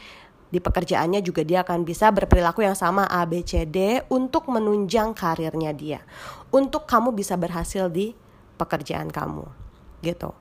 di 0.52 0.60
pekerjaannya 0.60 1.24
juga 1.24 1.42
dia 1.42 1.64
akan 1.64 1.88
bisa 1.88 2.12
berperilaku 2.12 2.62
yang 2.62 2.76
sama 2.76 3.08
A, 3.08 3.24
B, 3.24 3.40
C, 3.42 3.64
D 3.64 4.04
untuk 4.12 4.52
menunjang 4.52 5.16
karirnya 5.16 5.72
dia. 5.72 6.04
Untuk 6.52 6.84
kamu 6.84 7.16
bisa 7.16 7.40
berhasil 7.40 7.88
di 7.88 8.12
pekerjaan 8.60 9.08
kamu 9.12 9.65
gitu. 10.06 10.38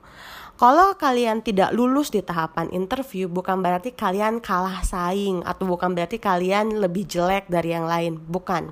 Kalau 0.55 0.95
kalian 0.95 1.43
tidak 1.43 1.75
lulus 1.75 2.07
di 2.15 2.23
tahapan 2.23 2.71
interview, 2.71 3.27
bukan 3.27 3.59
berarti 3.59 3.91
kalian 3.91 4.39
kalah 4.39 4.87
saing 4.87 5.43
atau 5.43 5.67
bukan 5.67 5.91
berarti 5.91 6.15
kalian 6.15 6.79
lebih 6.79 7.03
jelek 7.03 7.51
dari 7.51 7.75
yang 7.75 7.83
lain, 7.83 8.15
bukan. 8.15 8.71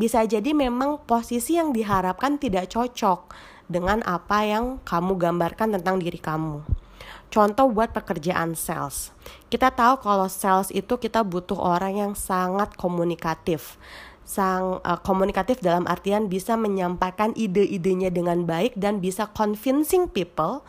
Bisa 0.00 0.24
jadi 0.24 0.56
memang 0.56 1.04
posisi 1.04 1.60
yang 1.60 1.76
diharapkan 1.76 2.40
tidak 2.40 2.72
cocok 2.72 3.36
dengan 3.68 4.00
apa 4.08 4.48
yang 4.48 4.80
kamu 4.80 5.20
gambarkan 5.20 5.76
tentang 5.76 6.00
diri 6.00 6.16
kamu. 6.16 6.64
Contoh 7.28 7.68
buat 7.68 7.92
pekerjaan 7.92 8.56
sales. 8.56 9.12
Kita 9.52 9.70
tahu 9.70 10.00
kalau 10.00 10.26
sales 10.26 10.72
itu 10.72 10.96
kita 10.96 11.20
butuh 11.20 11.60
orang 11.60 12.00
yang 12.00 12.12
sangat 12.16 12.74
komunikatif 12.80 13.76
sang 14.30 14.78
uh, 14.86 14.98
komunikatif 15.02 15.58
dalam 15.58 15.90
artian 15.90 16.30
bisa 16.30 16.54
menyampaikan 16.54 17.34
ide-idenya 17.34 18.14
dengan 18.14 18.46
baik 18.46 18.78
dan 18.78 19.02
bisa 19.02 19.26
convincing 19.34 20.06
people 20.06 20.62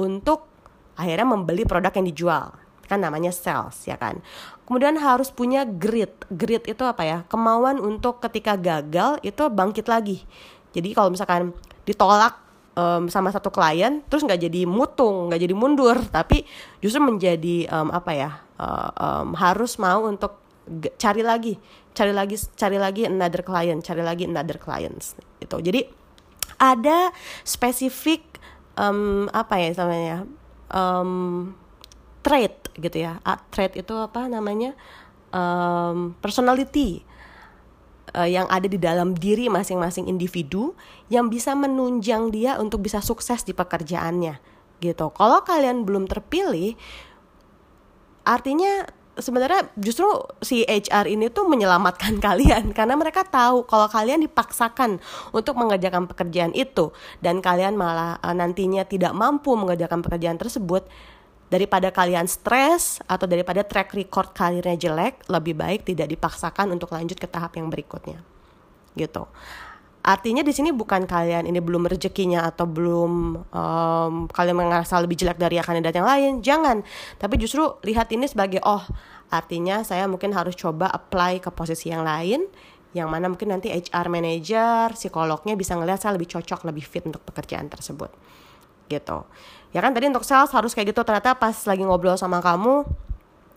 untuk 0.00 0.48
akhirnya 0.96 1.28
membeli 1.28 1.68
produk 1.68 1.92
yang 1.92 2.08
dijual. 2.08 2.46
Kan 2.88 3.04
namanya 3.04 3.28
sales 3.28 3.76
ya 3.84 4.00
kan? 4.00 4.24
Kemudian 4.64 4.96
harus 4.96 5.28
punya 5.28 5.68
grit. 5.68 6.16
Grit 6.32 6.64
itu 6.64 6.80
apa 6.88 7.04
ya? 7.04 7.18
Kemauan 7.28 7.76
untuk 7.76 8.24
ketika 8.24 8.56
gagal 8.56 9.20
itu 9.20 9.44
bangkit 9.52 9.84
lagi. 9.84 10.24
Jadi 10.72 10.96
kalau 10.96 11.12
misalkan 11.12 11.52
ditolak 11.84 12.40
um, 12.72 13.12
sama 13.12 13.28
satu 13.28 13.52
klien 13.52 14.00
terus 14.08 14.24
nggak 14.24 14.48
jadi 14.48 14.64
mutung 14.64 15.28
nggak 15.28 15.44
jadi 15.44 15.54
mundur 15.54 16.00
tapi 16.08 16.48
justru 16.80 17.04
menjadi 17.04 17.68
um, 17.68 17.92
apa 17.92 18.12
ya? 18.16 18.30
Uh, 18.56 18.88
um, 18.96 19.28
harus 19.36 19.76
mau 19.76 20.08
untuk 20.08 20.43
cari 20.96 21.20
lagi 21.20 21.54
cari 21.92 22.12
lagi 22.12 22.36
cari 22.56 22.78
lagi 22.80 23.02
another 23.04 23.44
client 23.44 23.84
cari 23.84 24.00
lagi 24.00 24.24
another 24.24 24.56
clients 24.56 25.12
itu 25.40 25.56
jadi 25.60 25.84
ada 26.58 27.12
spesifik 27.44 28.40
um, 28.78 29.26
apa 29.30 29.58
ya 29.58 29.70
namanya 29.76 30.16
um, 30.70 31.52
trait 32.24 32.56
gitu 32.78 33.04
ya. 33.04 33.20
Uh, 33.22 33.38
trait 33.52 33.74
itu 33.76 33.94
apa 33.94 34.26
namanya? 34.26 34.74
Um, 35.34 36.14
personality 36.22 37.02
uh, 38.14 38.26
yang 38.26 38.46
ada 38.46 38.70
di 38.70 38.78
dalam 38.78 39.18
diri 39.18 39.50
masing-masing 39.50 40.06
individu 40.06 40.78
yang 41.10 41.26
bisa 41.26 41.58
menunjang 41.58 42.30
dia 42.30 42.54
untuk 42.62 42.86
bisa 42.86 43.02
sukses 43.02 43.42
di 43.42 43.50
pekerjaannya 43.50 44.38
gitu. 44.78 45.10
Kalau 45.10 45.42
kalian 45.42 45.82
belum 45.82 46.06
terpilih 46.06 46.78
artinya 48.24 48.88
sebenarnya 49.18 49.70
justru 49.78 50.06
si 50.42 50.66
HR 50.66 51.06
ini 51.06 51.30
tuh 51.30 51.46
menyelamatkan 51.46 52.18
kalian 52.26 52.74
karena 52.74 52.94
mereka 52.98 53.22
tahu 53.26 53.66
kalau 53.66 53.86
kalian 53.90 54.22
dipaksakan 54.26 54.98
untuk 55.34 55.54
mengerjakan 55.58 56.06
pekerjaan 56.10 56.52
itu. 56.54 56.90
Dan 57.22 57.42
kalian 57.42 57.78
malah 57.78 58.18
uh, 58.22 58.34
nantinya 58.34 58.82
tidak 58.86 59.14
mampu 59.14 59.54
mengerjakan 59.54 60.02
pekerjaan 60.02 60.38
tersebut. 60.38 60.86
Daripada 61.44 61.92
kalian 61.94 62.26
stres 62.26 62.98
atau 63.06 63.30
daripada 63.30 63.62
track 63.62 63.94
record 63.94 64.34
karirnya 64.34 64.74
jelek 64.74 65.22
lebih 65.30 65.54
baik 65.54 65.86
tidak 65.86 66.10
dipaksakan 66.10 66.72
untuk 66.74 66.90
lanjut 66.90 67.14
ke 67.20 67.28
tahap 67.30 67.54
yang 67.54 67.70
berikutnya. 67.70 68.18
Gitu 68.96 69.22
Artinya 70.04 70.44
di 70.44 70.52
sini 70.52 70.68
bukan 70.68 71.08
kalian 71.08 71.48
ini 71.48 71.64
belum 71.64 71.88
rezekinya 71.88 72.44
atau 72.44 72.68
belum 72.68 73.12
um, 73.48 74.14
kalian 74.28 74.52
merasa 74.52 75.00
lebih 75.00 75.16
jelek 75.16 75.40
dari 75.40 75.56
kandidat 75.64 75.96
yang 75.96 76.04
lain, 76.04 76.32
jangan. 76.44 76.84
Tapi 77.16 77.40
justru 77.40 77.64
lihat 77.88 78.12
ini 78.12 78.28
sebagai 78.28 78.60
oh, 78.68 78.84
artinya 79.32 79.80
saya 79.80 80.04
mungkin 80.04 80.36
harus 80.36 80.52
coba 80.60 80.92
apply 80.92 81.40
ke 81.40 81.48
posisi 81.48 81.88
yang 81.88 82.04
lain 82.04 82.44
yang 82.94 83.10
mana 83.10 83.26
mungkin 83.26 83.50
nanti 83.50 83.74
HR 83.74 84.06
manager, 84.06 84.94
psikolognya 84.94 85.58
bisa 85.58 85.74
ngelihat 85.74 85.98
saya 85.98 86.14
lebih 86.14 86.30
cocok, 86.30 86.62
lebih 86.70 86.86
fit 86.86 87.02
untuk 87.02 87.26
pekerjaan 87.26 87.66
tersebut. 87.66 88.12
Gitu. 88.86 89.18
Ya 89.74 89.80
kan 89.82 89.90
tadi 89.90 90.06
untuk 90.06 90.22
sales 90.22 90.54
harus 90.54 90.70
kayak 90.76 90.94
gitu 90.94 91.02
ternyata 91.02 91.34
pas 91.34 91.56
lagi 91.66 91.82
ngobrol 91.82 92.14
sama 92.14 92.38
kamu 92.38 92.86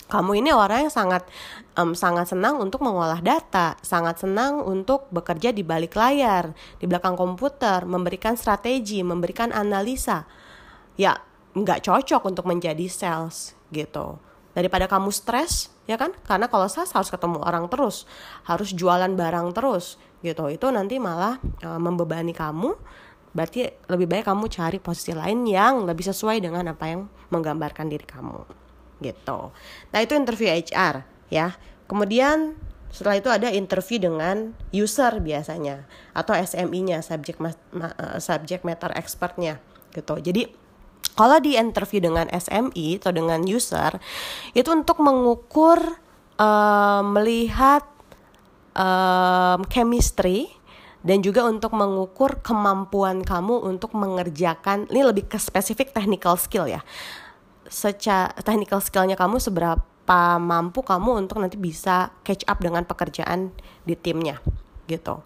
kamu 0.07 0.39
ini 0.39 0.55
orang 0.55 0.87
yang 0.87 0.93
sangat 0.93 1.27
um, 1.75 1.91
sangat 1.91 2.31
senang 2.31 2.63
untuk 2.63 2.79
mengolah 2.79 3.19
data, 3.19 3.75
sangat 3.83 4.23
senang 4.23 4.63
untuk 4.63 5.11
bekerja 5.11 5.51
di 5.51 5.67
balik 5.67 5.99
layar, 5.99 6.55
di 6.79 6.87
belakang 6.87 7.19
komputer, 7.19 7.83
memberikan 7.83 8.39
strategi, 8.39 9.03
memberikan 9.03 9.51
analisa. 9.51 10.23
Ya, 10.95 11.19
nggak 11.51 11.83
cocok 11.83 12.23
untuk 12.23 12.47
menjadi 12.47 12.87
sales 12.87 13.51
gitu. 13.69 14.15
Daripada 14.55 14.87
kamu 14.89 15.11
stres, 15.13 15.69
ya 15.85 15.99
kan? 15.99 16.15
Karena 16.23 16.47
kalau 16.47 16.71
sales 16.71 16.89
harus 16.95 17.11
ketemu 17.11 17.43
orang 17.43 17.67
terus, 17.67 18.07
harus 18.47 18.71
jualan 18.73 19.11
barang 19.11 19.53
terus, 19.53 19.99
gitu. 20.23 20.47
Itu 20.47 20.71
nanti 20.71 20.97
malah 20.97 21.37
uh, 21.61 21.77
membebani 21.77 22.31
kamu. 22.31 22.73
Berarti 23.35 23.69
lebih 23.91 24.07
baik 24.09 24.25
kamu 24.25 24.49
cari 24.49 24.79
posisi 24.81 25.13
lain 25.13 25.45
yang 25.45 25.83
lebih 25.85 26.07
sesuai 26.09 26.41
dengan 26.41 26.73
apa 26.73 26.89
yang 26.89 27.05
menggambarkan 27.29 27.85
diri 27.91 28.07
kamu 28.07 28.66
gitu. 29.01 29.51
Nah 29.93 29.99
itu 30.01 30.13
interview 30.17 30.49
HR 30.49 31.05
ya. 31.29 31.55
Kemudian 31.87 32.57
setelah 32.91 33.19
itu 33.19 33.29
ada 33.29 33.47
interview 33.51 33.99
dengan 33.99 34.55
user 34.71 35.19
biasanya 35.19 35.85
atau 36.15 36.33
SMI-nya 36.33 37.03
subject 37.03 37.37
ma 37.37 37.51
uh, 37.51 38.17
subject 38.17 38.63
matter 38.63 38.91
expertnya 38.95 39.59
gitu. 39.91 40.17
Jadi 40.17 40.47
kalau 41.17 41.37
di 41.41 41.57
interview 41.57 41.99
dengan 42.01 42.29
SMI 42.29 43.01
atau 43.01 43.11
dengan 43.11 43.41
user 43.43 43.97
itu 44.53 44.69
untuk 44.71 45.01
mengukur 45.03 45.77
uh, 46.37 47.01
melihat 47.03 47.85
um, 48.77 49.65
chemistry 49.67 50.53
dan 51.05 51.21
juga 51.21 51.45
untuk 51.45 51.73
mengukur 51.73 52.41
kemampuan 52.41 53.21
kamu 53.21 53.63
untuk 53.63 53.93
mengerjakan 53.93 54.89
ini 54.89 55.01
lebih 55.05 55.29
ke 55.29 55.37
spesifik 55.37 55.93
technical 55.93 56.37
skill 56.37 56.65
ya 56.65 56.81
secara 57.67 58.31
technical 58.41 58.79
skillnya 58.79 59.19
kamu 59.19 59.39
seberapa 59.43 60.39
mampu 60.39 60.81
kamu 60.81 61.27
untuk 61.27 61.39
nanti 61.43 61.59
bisa 61.59 62.09
catch 62.23 62.47
up 62.47 62.59
dengan 62.63 62.87
pekerjaan 62.87 63.51
di 63.83 63.95
timnya 63.95 64.39
gitu. 64.87 65.19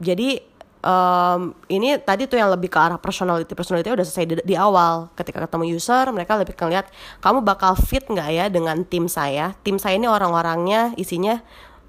Jadi 0.00 0.40
um, 0.82 1.54
ini 1.70 1.96
tadi 2.02 2.26
tuh 2.26 2.36
yang 2.36 2.50
lebih 2.50 2.68
ke 2.68 2.78
arah 2.78 2.98
personality. 2.98 3.54
Personality 3.54 3.88
udah 3.94 4.04
selesai 4.04 4.26
di, 4.26 4.34
di 4.42 4.54
awal. 4.58 5.08
Ketika 5.14 5.44
ketemu 5.46 5.78
user 5.78 6.10
mereka 6.10 6.36
lebih 6.36 6.56
ngeliat 6.58 6.90
kamu 7.22 7.40
bakal 7.46 7.78
fit 7.78 8.04
nggak 8.08 8.28
ya 8.32 8.46
dengan 8.50 8.82
tim 8.84 9.06
saya? 9.06 9.54
Tim 9.62 9.78
saya 9.78 9.96
ini 9.96 10.10
orang-orangnya 10.10 10.92
isinya 10.98 11.38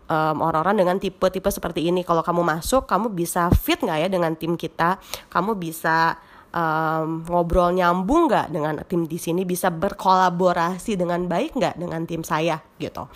um, 0.08 0.46
orang-orang 0.46 0.86
dengan 0.86 0.96
tipe-tipe 1.02 1.50
seperti 1.50 1.90
ini. 1.90 2.06
Kalau 2.06 2.22
kamu 2.22 2.46
masuk 2.46 2.86
kamu 2.86 3.12
bisa 3.12 3.50
fit 3.52 3.82
nggak 3.82 4.00
ya 4.04 4.08
dengan 4.08 4.38
tim 4.38 4.56
kita? 4.56 5.02
Kamu 5.32 5.58
bisa 5.58 6.22
um, 6.54 7.26
ngobrol 7.26 7.74
nyambung 7.74 8.30
nggak 8.30 8.48
dengan 8.54 8.80
tim 8.86 9.10
di 9.10 9.18
sini? 9.18 9.44
Bisa 9.44 9.74
berkolaborasi 9.74 10.96
dengan 10.96 11.26
baik 11.26 11.58
nggak 11.58 11.76
dengan 11.82 12.06
tim 12.06 12.22
saya 12.22 12.62
gitu. 12.78 13.10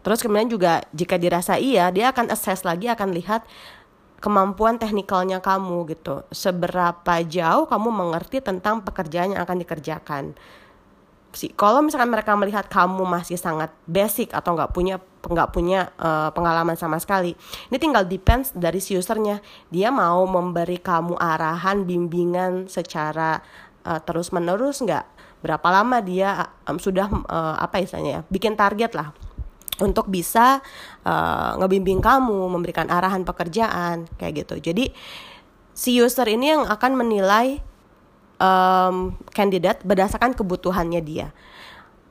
Terus 0.00 0.24
kemudian 0.24 0.48
juga 0.48 0.80
jika 0.96 1.20
dirasa 1.20 1.60
iya 1.60 1.92
dia 1.92 2.10
akan 2.10 2.32
assess 2.32 2.64
lagi 2.64 2.88
akan 2.88 3.12
lihat 3.12 3.44
kemampuan 4.18 4.80
teknikalnya 4.80 5.44
kamu 5.44 5.92
gitu. 5.92 6.24
Seberapa 6.32 7.20
jauh 7.24 7.68
kamu 7.68 7.88
mengerti 7.92 8.40
tentang 8.40 8.80
pekerjaan 8.80 9.36
yang 9.36 9.44
akan 9.44 9.60
dikerjakan. 9.60 10.24
Sih 11.30 11.52
kalau 11.54 11.84
misalkan 11.84 12.10
mereka 12.10 12.34
melihat 12.34 12.66
kamu 12.66 13.06
masih 13.06 13.38
sangat 13.38 13.70
basic 13.86 14.32
atau 14.34 14.56
nggak 14.56 14.72
punya 14.74 14.98
nggak 15.20 15.52
punya 15.52 15.92
uh, 16.00 16.32
pengalaman 16.32 16.74
sama 16.74 16.96
sekali. 16.96 17.36
Ini 17.68 17.76
tinggal 17.76 18.08
depends 18.08 18.52
dari 18.56 18.80
si 18.80 18.96
usernya. 18.96 19.44
Dia 19.68 19.92
mau 19.92 20.24
memberi 20.24 20.80
kamu 20.80 21.20
arahan 21.20 21.84
bimbingan 21.84 22.66
secara 22.72 23.40
uh, 23.84 24.00
terus 24.00 24.32
menerus 24.32 24.80
nggak? 24.80 25.04
Berapa 25.40 25.68
lama 25.72 26.00
dia 26.04 26.48
um, 26.68 26.76
sudah 26.76 27.08
uh, 27.08 27.56
apa 27.60 27.80
istilahnya 27.80 28.10
ya 28.10 28.22
bikin 28.28 28.56
target 28.56 28.92
lah 28.92 29.12
untuk 29.80 30.12
bisa 30.12 30.60
uh, 31.08 31.56
ngebimbing 31.56 32.04
kamu 32.04 32.52
memberikan 32.52 32.88
arahan 32.92 33.24
pekerjaan 33.24 34.04
kayak 34.20 34.44
gitu. 34.44 34.60
Jadi 34.60 34.92
si 35.72 35.96
user 35.96 36.28
ini 36.28 36.52
yang 36.52 36.68
akan 36.68 36.92
menilai 36.92 37.64
um, 38.36 39.16
kandidat 39.32 39.80
berdasarkan 39.84 40.36
kebutuhannya 40.36 41.00
dia. 41.00 41.32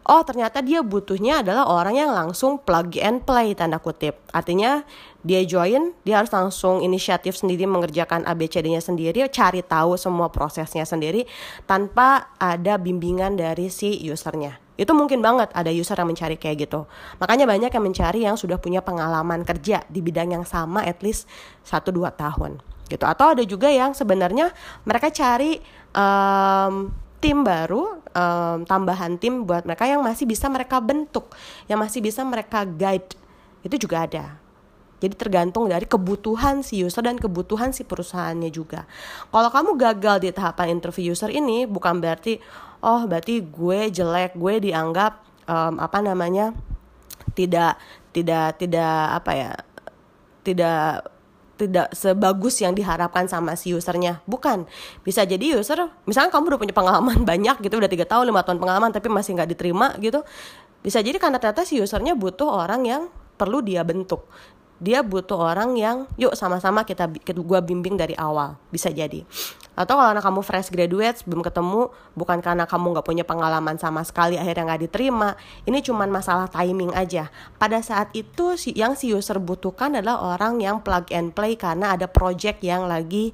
Oh 0.10 0.26
ternyata 0.26 0.65
dia 0.65 0.82
butuhnya 0.82 1.45
adalah 1.45 1.69
orang 1.69 1.93
yang 1.93 2.10
langsung 2.10 2.58
plug 2.58 2.98
and 2.98 3.22
play 3.30 3.54
tanda 3.54 3.78
kutip. 3.78 4.17
Artinya 4.34 4.82
dia 5.22 5.45
join, 5.45 5.93
dia 6.02 6.17
harus 6.17 6.34
langsung 6.34 6.82
inisiatif 6.82 7.38
sendiri 7.38 7.69
mengerjakan 7.69 8.26
ABCD-nya 8.26 8.82
sendiri, 8.82 9.22
cari 9.30 9.62
tahu 9.62 10.02
semua 10.02 10.34
prosesnya 10.34 10.82
sendiri 10.82 11.30
tanpa 11.69 12.34
ada 12.41 12.82
bimbingan 12.82 13.38
dari 13.38 13.69
si 13.69 14.02
usernya. 14.10 14.58
Itu 14.82 14.98
mungkin 14.98 15.22
banget 15.22 15.54
ada 15.54 15.69
user 15.69 15.93
yang 15.93 16.10
mencari 16.10 16.41
kayak 16.41 16.58
gitu. 16.65 16.89
Makanya 17.22 17.45
banyak 17.45 17.69
yang 17.69 17.86
mencari 17.86 18.19
yang 18.26 18.34
sudah 18.34 18.58
punya 18.58 18.82
pengalaman 18.82 19.45
kerja 19.45 19.86
di 19.93 20.02
bidang 20.02 20.34
yang 20.34 20.45
sama 20.48 20.89
at 20.89 21.06
least 21.06 21.30
1-2 21.69 21.93
tahun 22.17 22.65
gitu. 22.89 23.06
Atau 23.06 23.38
ada 23.38 23.45
juga 23.45 23.69
yang 23.69 23.93
sebenarnya 23.93 24.58
mereka 24.89 25.13
cari 25.13 25.62
um, 25.93 26.89
tim 27.19 27.43
baru, 27.43 27.99
um, 28.15 28.58
tambahan 28.63 29.19
tim 29.19 29.43
buat 29.43 29.67
mereka 29.67 29.86
yang 29.86 30.01
masih 30.01 30.25
bisa 30.25 30.47
mereka 30.47 30.79
bentuk, 30.79 31.36
yang 31.67 31.79
masih 31.79 31.99
bisa 31.99 32.23
mereka 32.23 32.63
guide, 32.63 33.15
itu 33.63 33.75
juga 33.75 34.08
ada. 34.08 34.25
Jadi 34.99 35.15
tergantung 35.15 35.71
dari 35.71 35.88
kebutuhan 35.88 36.60
si 36.60 36.84
user 36.84 36.99
dan 36.99 37.15
kebutuhan 37.15 37.71
si 37.71 37.88
perusahaannya 37.88 38.51
juga. 38.51 38.84
Kalau 39.32 39.47
kamu 39.47 39.79
gagal 39.79 40.17
di 40.27 40.29
tahapan 40.36 40.75
interview 40.75 41.15
user 41.15 41.32
ini, 41.32 41.63
bukan 41.63 42.03
berarti 42.03 42.43
oh 42.84 43.08
berarti 43.08 43.39
gue 43.43 43.91
jelek, 43.91 44.36
gue 44.36 44.71
dianggap 44.71 45.23
um, 45.47 45.79
apa 45.79 45.99
namanya 46.03 46.51
tidak 47.32 47.79
tidak 48.12 48.60
tidak 48.60 48.95
apa 49.15 49.32
ya 49.32 49.51
tidak 50.43 51.18
tidak 51.60 51.91
sebagus 51.91 52.63
yang 52.63 52.72
diharapkan 52.72 53.28
sama 53.28 53.60
si 53.60 53.76
usernya. 53.76 54.24
Bukan. 54.24 54.63
Bisa 55.04 55.28
jadi 55.28 55.60
user 55.60 55.91
misalnya 56.08 56.32
kamu 56.32 56.56
udah 56.56 56.60
punya 56.63 56.76
pengalaman 56.76 57.19
banyak 57.30 57.60
gitu 57.60 57.76
udah 57.76 57.91
tiga 57.91 58.08
tahun 58.08 58.32
lima 58.32 58.41
tahun 58.48 58.63
pengalaman 58.63 58.89
tapi 58.95 59.12
masih 59.12 59.36
nggak 59.36 59.50
diterima 59.52 60.00
gitu. 60.00 60.24
Bisa 60.80 61.04
jadi 61.04 61.19
karena 61.19 61.43
ternyata 61.43 61.67
si 61.67 61.84
usernya 61.84 62.15
butuh 62.15 62.48
orang 62.48 62.88
yang 62.88 63.02
perlu 63.36 63.60
dia 63.60 63.84
bentuk. 63.84 64.24
Dia 64.80 65.04
butuh 65.04 65.36
orang 65.36 65.76
yang 65.76 66.08
yuk 66.15 66.39
sama-sama 66.39 66.88
kita, 66.88 67.12
kita 67.12 67.36
gua 67.43 67.60
bimbing 67.60 68.00
dari 68.00 68.15
awal. 68.15 68.56
Bisa 68.72 68.88
jadi 68.88 69.28
atau 69.80 69.96
kalau 69.96 70.12
anak 70.12 70.28
kamu 70.28 70.44
fresh 70.44 70.68
graduate 70.76 71.24
belum 71.24 71.39
ketemu 71.39 71.88
bukan 72.12 72.44
karena 72.44 72.68
kamu 72.68 73.00
nggak 73.00 73.08
punya 73.08 73.24
pengalaman 73.24 73.80
sama 73.80 74.04
sekali 74.04 74.36
akhirnya 74.36 74.76
nggak 74.76 74.92
diterima 74.92 75.39
ini 75.63 75.80
cuma 75.80 76.04
masalah 76.04 76.52
timing 76.52 76.92
aja 76.92 77.32
pada 77.56 77.80
saat 77.80 78.12
itu 78.12 78.60
si 78.60 78.76
yang 78.76 79.00
si 79.00 79.15
user 79.15 79.39
butuhkan 79.39 79.96
adalah 79.96 80.36
orang 80.36 80.60
yang 80.60 80.84
plug 80.84 81.08
and 81.15 81.32
play 81.32 81.56
karena 81.56 81.96
ada 81.96 82.12
project 82.12 82.60
yang 82.60 82.92
lagi 82.92 83.32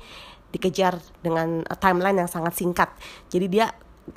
dikejar 0.54 1.02
dengan 1.26 1.66
timeline 1.82 2.22
yang 2.22 2.30
sangat 2.30 2.54
singkat 2.54 2.94
jadi 3.34 3.46
dia 3.50 3.68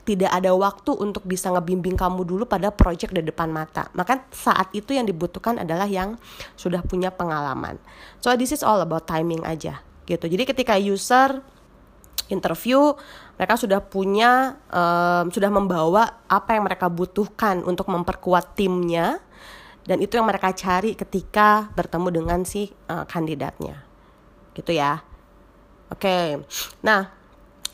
tidak 0.04 0.28
ada 0.28 0.52
waktu 0.52 0.92
untuk 1.00 1.24
bisa 1.24 1.48
ngebimbing 1.48 1.96
kamu 1.96 2.28
dulu 2.28 2.44
pada 2.44 2.68
project 2.68 3.16
di 3.16 3.24
depan 3.24 3.48
mata. 3.48 3.88
Maka 3.96 4.20
saat 4.28 4.68
itu 4.76 4.92
yang 4.92 5.08
dibutuhkan 5.08 5.56
adalah 5.56 5.88
yang 5.88 6.20
sudah 6.60 6.84
punya 6.84 7.08
pengalaman. 7.08 7.80
So 8.20 8.28
this 8.36 8.52
is 8.52 8.60
all 8.60 8.84
about 8.84 9.08
timing 9.08 9.48
aja 9.48 9.80
gitu. 10.04 10.28
Jadi 10.28 10.44
ketika 10.44 10.76
user 10.76 11.40
interview 12.28 12.94
mereka 13.36 13.54
sudah 13.56 13.80
punya 13.80 14.56
um, 14.68 15.28
sudah 15.32 15.50
membawa 15.52 16.24
apa 16.28 16.56
yang 16.56 16.64
mereka 16.64 16.86
butuhkan 16.88 17.64
untuk 17.64 17.88
memperkuat 17.88 18.56
timnya 18.56 19.20
dan 19.88 20.04
itu 20.04 20.20
yang 20.20 20.28
mereka 20.28 20.52
cari 20.52 20.92
ketika 20.92 21.72
bertemu 21.72 22.08
dengan 22.12 22.40
si 22.44 22.68
uh, 22.92 23.08
kandidatnya 23.08 23.80
gitu 24.52 24.76
ya 24.76 25.00
oke 25.88 26.00
okay. 26.00 26.26
nah 26.84 27.18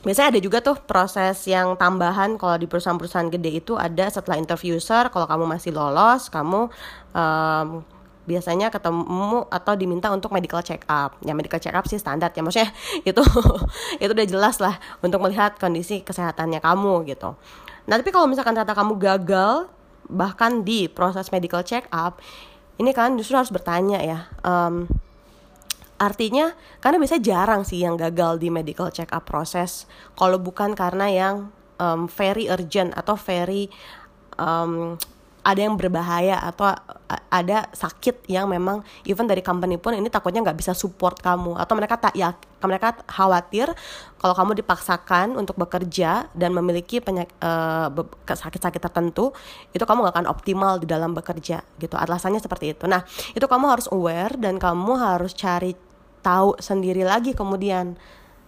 biasanya 0.05 0.37
ada 0.37 0.41
juga 0.45 0.61
tuh 0.61 0.77
proses 0.85 1.49
yang 1.49 1.81
tambahan 1.81 2.37
kalau 2.37 2.61
di 2.61 2.69
perusahaan-perusahaan 2.69 3.33
gede 3.33 3.65
itu 3.65 3.73
ada 3.75 4.05
setelah 4.13 4.37
interview 4.37 4.77
user 4.77 5.09
kalau 5.09 5.25
kamu 5.25 5.49
masih 5.49 5.73
lolos 5.73 6.29
kamu 6.29 6.69
um, 7.17 7.81
biasanya 8.25 8.73
ketemu 8.73 9.45
atau 9.53 9.73
diminta 9.77 10.09
untuk 10.11 10.33
medical 10.33 10.61
check 10.65 10.85
up. 10.89 11.17
Ya 11.21 11.37
medical 11.37 11.61
check 11.61 11.77
up 11.77 11.85
sih 11.85 12.01
standar 12.01 12.33
ya 12.33 12.41
maksudnya 12.41 12.73
itu 13.09 13.23
itu 14.01 14.11
udah 14.11 14.27
jelas 14.29 14.57
lah 14.59 14.77
untuk 15.05 15.21
melihat 15.21 15.57
kondisi 15.61 16.01
kesehatannya 16.01 16.61
kamu 16.61 17.09
gitu. 17.09 17.37
Nah 17.85 17.95
tapi 18.01 18.11
kalau 18.11 18.29
misalkan 18.29 18.57
ternyata 18.57 18.77
kamu 18.77 18.97
gagal 18.97 19.69
bahkan 20.09 20.65
di 20.65 20.89
proses 20.89 21.33
medical 21.33 21.65
check 21.65 21.89
up, 21.93 22.21
ini 22.77 22.93
kan 22.93 23.17
justru 23.17 23.37
harus 23.37 23.53
bertanya 23.53 24.01
ya. 24.01 24.19
Um, 24.45 24.89
artinya 25.95 26.53
karena 26.83 26.99
biasanya 26.99 27.23
jarang 27.23 27.63
sih 27.63 27.81
yang 27.81 27.95
gagal 27.95 28.43
di 28.43 28.51
medical 28.51 28.91
check 28.91 29.09
up 29.15 29.25
proses 29.31 29.87
kalau 30.19 30.43
bukan 30.43 30.75
karena 30.75 31.07
yang 31.07 31.35
um, 31.79 32.11
very 32.11 32.51
urgent 32.51 32.91
atau 32.99 33.15
very 33.15 33.71
um, 34.37 34.99
ada 35.45 35.61
yang 35.61 35.77
berbahaya 35.77 36.41
atau 36.41 36.73
ada 37.29 37.69
sakit 37.77 38.25
yang 38.33 38.49
memang 38.49 38.81
even 39.05 39.29
dari 39.29 39.45
company 39.45 39.77
pun 39.77 39.93
ini 39.93 40.09
takutnya 40.09 40.41
nggak 40.41 40.57
bisa 40.57 40.73
support 40.73 41.21
kamu. 41.21 41.61
Atau 41.61 41.77
mereka 41.77 42.01
tak 42.01 42.17
ya 42.17 42.33
mereka 42.65 42.97
khawatir 43.05 43.69
kalau 44.17 44.33
kamu 44.33 44.65
dipaksakan 44.65 45.37
untuk 45.37 45.61
bekerja 45.61 46.33
dan 46.33 46.57
memiliki 46.57 47.05
penyakit 47.05 47.37
uh, 47.45 47.93
sakit-sakit 48.25 48.81
tertentu 48.81 49.37
itu 49.77 49.85
kamu 49.85 50.09
nggak 50.09 50.17
akan 50.17 50.29
optimal 50.33 50.81
di 50.81 50.89
dalam 50.89 51.13
bekerja 51.13 51.61
gitu. 51.77 51.95
Alasannya 51.95 52.41
seperti 52.41 52.73
itu. 52.73 52.89
Nah 52.89 53.05
itu 53.37 53.45
kamu 53.45 53.69
harus 53.69 53.87
aware 53.93 54.33
dan 54.41 54.57
kamu 54.57 54.97
harus 54.97 55.37
cari 55.37 55.77
tahu 56.25 56.57
sendiri 56.57 57.05
lagi 57.05 57.37
kemudian. 57.37 58.01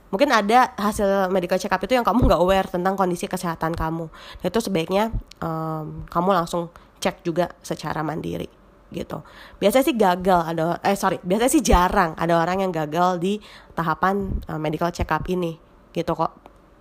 Mungkin 0.07 0.33
ada 0.33 0.73
hasil 0.81 1.29
medical 1.29 1.59
check 1.61 1.75
up 1.75 1.83
itu 1.83 1.93
yang 1.93 2.07
kamu 2.07 2.25
nggak 2.25 2.41
aware 2.41 2.71
tentang 2.71 2.97
kondisi 2.97 3.29
kesehatan 3.29 3.75
kamu. 3.75 4.07
Nah, 4.09 4.47
itu 4.49 4.63
sebaiknya 4.63 5.11
um, 5.43 6.07
kamu 6.09 6.31
langsung 6.31 6.71
cek 7.01 7.23
juga 7.27 7.53
secara 7.61 8.01
mandiri 8.01 8.49
gitu. 8.95 9.23
Biasanya 9.59 9.85
sih 9.85 9.97
gagal 9.99 10.41
ada 10.47 10.79
eh 10.81 10.95
sorry, 10.95 11.19
biasanya 11.21 11.53
sih 11.53 11.65
jarang 11.65 12.15
ada 12.15 12.39
orang 12.39 12.63
yang 12.63 12.73
gagal 12.73 13.19
di 13.19 13.43
tahapan 13.75 14.31
uh, 14.47 14.61
medical 14.61 14.91
check 14.95 15.11
up 15.11 15.27
ini 15.27 15.59
gitu 15.91 16.15
kok. 16.15 16.33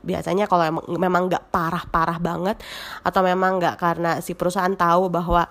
Biasanya 0.05 0.45
kalau 0.45 0.63
emang, 0.69 0.85
memang 1.01 1.23
nggak 1.33 1.49
parah-parah 1.49 2.21
banget 2.21 2.61
atau 3.01 3.21
memang 3.25 3.57
nggak 3.57 3.75
karena 3.81 4.11
si 4.21 4.37
perusahaan 4.37 4.73
tahu 4.77 5.09
bahwa 5.09 5.49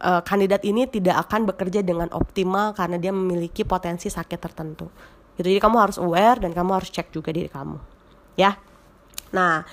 uh, 0.00 0.22
kandidat 0.22 0.62
ini 0.62 0.86
tidak 0.86 1.26
akan 1.26 1.50
bekerja 1.50 1.82
dengan 1.82 2.06
optimal 2.14 2.70
karena 2.72 3.02
dia 3.02 3.10
memiliki 3.10 3.66
potensi 3.66 4.06
sakit 4.06 4.38
tertentu. 4.38 4.86
Gitu. 5.34 5.50
Jadi 5.50 5.58
kamu 5.58 5.76
harus 5.80 5.96
aware 5.98 6.38
dan 6.38 6.54
kamu 6.54 6.70
harus 6.78 6.90
cek 6.94 7.10
juga 7.10 7.34
diri 7.34 7.50
kamu. 7.50 7.82
Ya. 8.38 8.56
Nah, 9.34 9.66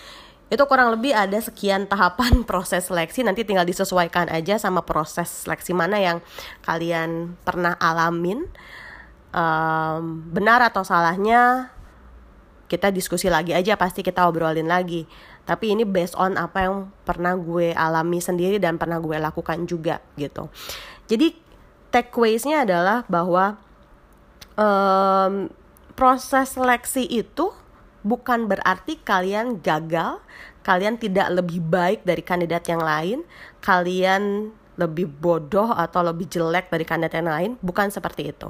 itu 0.48 0.64
kurang 0.64 0.96
lebih 0.96 1.12
ada 1.12 1.36
sekian 1.44 1.88
tahapan 1.88 2.42
proses 2.50 2.88
seleksi. 2.88 3.24
Nanti 3.24 3.44
tinggal 3.44 3.68
disesuaikan 3.68 4.32
aja 4.32 4.56
sama 4.56 4.84
proses 4.84 5.48
seleksi 5.48 5.76
mana 5.76 6.00
yang 6.00 6.18
kalian 6.64 7.36
pernah 7.44 7.76
alamin. 7.80 8.48
Um, 9.36 10.24
benar 10.32 10.64
atau 10.64 10.88
salahnya 10.88 11.70
kita 12.72 12.92
diskusi 12.92 13.28
lagi 13.28 13.52
aja 13.52 13.76
pasti 13.76 14.04
kita 14.04 14.28
obrolin 14.28 14.72
lagi. 14.72 15.04
Tapi 15.48 15.76
ini 15.76 15.88
based 15.88 16.16
on 16.20 16.36
apa 16.36 16.68
yang 16.68 16.92
pernah 17.08 17.36
gue 17.36 17.72
alami 17.72 18.20
sendiri 18.20 18.60
dan 18.60 18.76
pernah 18.76 19.00
gue 19.00 19.16
lakukan 19.16 19.64
juga 19.64 20.04
gitu. 20.20 20.52
Jadi 21.08 21.32
takeaways-nya 21.92 22.68
adalah 22.68 23.08
bahwa 23.08 23.56
um, 24.60 25.48
proses 25.96 26.56
seleksi 26.56 27.08
itu 27.08 27.56
bukan 28.08 28.48
berarti 28.48 28.98
kalian 29.04 29.60
gagal, 29.60 30.24
kalian 30.64 30.96
tidak 30.96 31.28
lebih 31.36 31.60
baik 31.60 32.08
dari 32.08 32.24
kandidat 32.24 32.64
yang 32.72 32.80
lain, 32.80 33.20
kalian 33.60 34.52
lebih 34.78 35.10
bodoh 35.10 35.74
atau 35.74 36.06
lebih 36.06 36.30
jelek 36.32 36.72
dari 36.72 36.86
kandidat 36.88 37.14
yang 37.20 37.30
lain, 37.30 37.52
bukan 37.60 37.92
seperti 37.92 38.32
itu. 38.32 38.50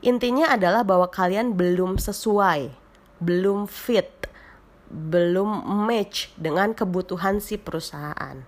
Intinya 0.00 0.54
adalah 0.54 0.86
bahwa 0.86 1.10
kalian 1.10 1.58
belum 1.58 1.98
sesuai, 1.98 2.70
belum 3.18 3.66
fit, 3.66 4.30
belum 4.88 5.66
match 5.84 6.32
dengan 6.38 6.72
kebutuhan 6.72 7.42
si 7.42 7.58
perusahaan. 7.58 8.40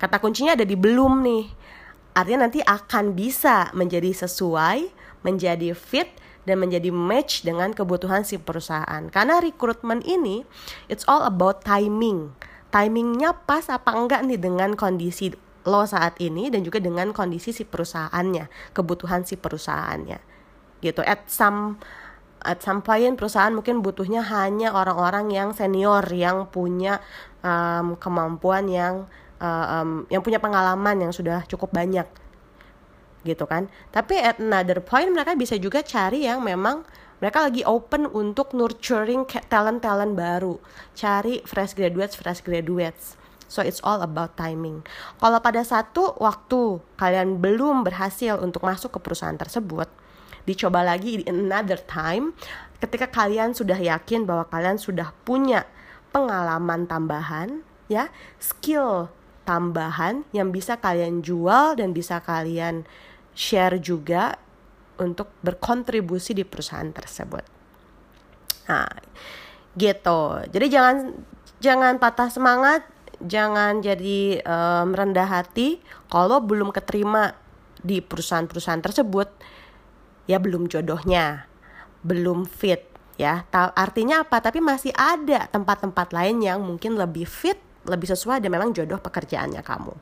Kata 0.00 0.16
kuncinya 0.18 0.56
ada 0.58 0.66
di 0.66 0.74
belum 0.74 1.22
nih. 1.22 1.44
Artinya 2.16 2.48
nanti 2.48 2.64
akan 2.64 3.12
bisa 3.12 3.70
menjadi 3.76 4.10
sesuai, 4.24 4.88
menjadi 5.22 5.76
fit, 5.76 6.08
dan 6.44 6.60
menjadi 6.60 6.88
match 6.92 7.44
dengan 7.44 7.72
kebutuhan 7.72 8.24
si 8.24 8.40
perusahaan. 8.40 9.02
Karena 9.10 9.40
rekrutmen 9.40 10.00
ini 10.04 10.44
it's 10.88 11.04
all 11.08 11.24
about 11.24 11.64
timing. 11.64 12.32
Timingnya 12.72 13.36
pas 13.44 13.68
apa 13.70 13.94
enggak 13.94 14.24
nih 14.26 14.40
dengan 14.40 14.74
kondisi 14.74 15.32
lo 15.64 15.88
saat 15.88 16.20
ini 16.20 16.52
dan 16.52 16.60
juga 16.60 16.76
dengan 16.80 17.10
kondisi 17.16 17.56
si 17.56 17.64
perusahaannya, 17.64 18.76
kebutuhan 18.76 19.24
si 19.24 19.40
perusahaannya. 19.40 20.20
Gitu. 20.84 21.00
At 21.00 21.32
some 21.32 21.80
at 22.44 22.60
some 22.60 22.84
point 22.84 23.16
perusahaan 23.16 23.50
mungkin 23.50 23.80
butuhnya 23.80 24.20
hanya 24.28 24.76
orang-orang 24.76 25.32
yang 25.32 25.56
senior 25.56 26.04
yang 26.12 26.52
punya 26.52 27.00
um, 27.40 27.96
kemampuan 27.96 28.68
yang 28.68 29.08
uh, 29.40 29.80
um, 29.80 30.04
yang 30.12 30.20
punya 30.20 30.38
pengalaman 30.38 31.08
yang 31.08 31.12
sudah 31.12 31.42
cukup 31.48 31.72
banyak 31.72 32.04
gitu 33.24 33.48
kan. 33.48 33.72
Tapi 33.90 34.20
at 34.20 34.38
another 34.38 34.78
point 34.84 35.10
mereka 35.10 35.34
bisa 35.34 35.56
juga 35.56 35.80
cari 35.82 36.28
yang 36.28 36.44
memang 36.44 36.84
mereka 37.18 37.40
lagi 37.40 37.64
open 37.64 38.06
untuk 38.12 38.52
nurturing 38.52 39.24
talent-talent 39.48 40.12
baru. 40.12 40.60
Cari 40.92 41.40
fresh 41.48 41.72
graduates 41.72 42.14
fresh 42.14 42.44
graduates. 42.44 43.16
So 43.48 43.60
it's 43.60 43.80
all 43.84 44.00
about 44.00 44.36
timing. 44.36 44.84
Kalau 45.20 45.38
pada 45.40 45.64
satu 45.64 46.16
waktu 46.20 46.80
kalian 47.00 47.40
belum 47.40 47.84
berhasil 47.84 48.40
untuk 48.40 48.64
masuk 48.64 48.96
ke 48.96 48.98
perusahaan 49.00 49.36
tersebut 49.36 49.88
dicoba 50.44 50.84
lagi 50.84 51.20
di 51.20 51.24
another 51.24 51.80
time 51.80 52.36
ketika 52.78 53.08
kalian 53.08 53.56
sudah 53.56 53.80
yakin 53.80 54.28
bahwa 54.28 54.44
kalian 54.52 54.76
sudah 54.76 55.16
punya 55.24 55.64
pengalaman 56.12 56.84
tambahan 56.84 57.64
ya 57.88 58.12
skill 58.36 59.08
tambahan 59.48 60.24
yang 60.36 60.52
bisa 60.52 60.76
kalian 60.76 61.24
jual 61.24 61.76
dan 61.76 61.96
bisa 61.96 62.20
kalian 62.20 62.84
share 63.34 63.82
juga 63.82 64.38
untuk 64.98 65.30
berkontribusi 65.42 66.32
di 66.38 66.46
perusahaan 66.46 66.88
tersebut. 66.88 67.44
Nah, 68.70 68.88
gitu. 69.74 70.22
Jadi 70.48 70.66
jangan 70.70 70.96
jangan 71.58 71.98
patah 71.98 72.30
semangat, 72.30 72.86
jangan 73.20 73.82
jadi 73.82 74.40
um, 74.46 74.94
rendah 74.94 75.26
hati 75.26 75.82
kalau 76.08 76.38
belum 76.40 76.70
keterima 76.70 77.34
di 77.84 78.00
perusahaan-perusahaan 78.00 78.80
tersebut 78.80 79.28
ya 80.24 80.40
belum 80.40 80.70
jodohnya, 80.70 81.50
belum 82.00 82.48
fit 82.48 82.86
ya. 83.20 83.44
Artinya 83.52 84.24
apa? 84.24 84.40
Tapi 84.40 84.62
masih 84.62 84.94
ada 84.96 85.50
tempat-tempat 85.50 86.14
lain 86.14 86.40
yang 86.40 86.64
mungkin 86.64 86.96
lebih 86.96 87.28
fit 87.28 87.60
lebih 87.84 88.08
sesuai 88.08 88.40
dan 88.40 88.50
memang 88.52 88.72
jodoh 88.72 88.96
pekerjaannya 89.00 89.60
kamu. 89.60 89.94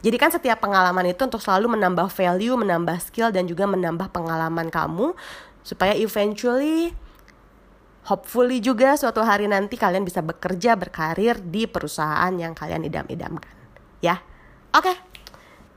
Jadi 0.00 0.16
kan 0.16 0.30
setiap 0.32 0.58
pengalaman 0.64 1.12
itu 1.12 1.20
untuk 1.24 1.40
selalu 1.40 1.76
menambah 1.76 2.08
value, 2.08 2.56
menambah 2.56 2.96
skill 3.00 3.28
dan 3.32 3.44
juga 3.44 3.68
menambah 3.68 4.08
pengalaman 4.12 4.72
kamu 4.72 5.12
supaya 5.60 5.92
eventually 5.96 6.96
hopefully 8.06 8.62
juga 8.62 8.94
suatu 8.94 9.20
hari 9.20 9.50
nanti 9.50 9.74
kalian 9.74 10.06
bisa 10.06 10.22
bekerja 10.22 10.78
berkarir 10.78 11.42
di 11.42 11.66
perusahaan 11.66 12.30
yang 12.38 12.54
kalian 12.54 12.86
idam-idamkan. 12.86 13.52
Ya. 14.00 14.22
Oke. 14.72 14.94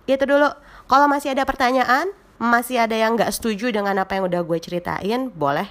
Okay. 0.07 0.15
Itu 0.15 0.25
dulu. 0.25 0.49
Kalau 0.89 1.05
masih 1.05 1.37
ada 1.37 1.45
pertanyaan, 1.45 2.09
masih 2.41 2.81
ada 2.81 2.97
yang 2.97 3.13
nggak 3.13 3.29
setuju 3.29 3.69
dengan 3.69 3.99
apa 4.01 4.17
yang 4.17 4.25
udah 4.25 4.41
gue 4.41 4.57
ceritain, 4.57 5.29
boleh 5.29 5.69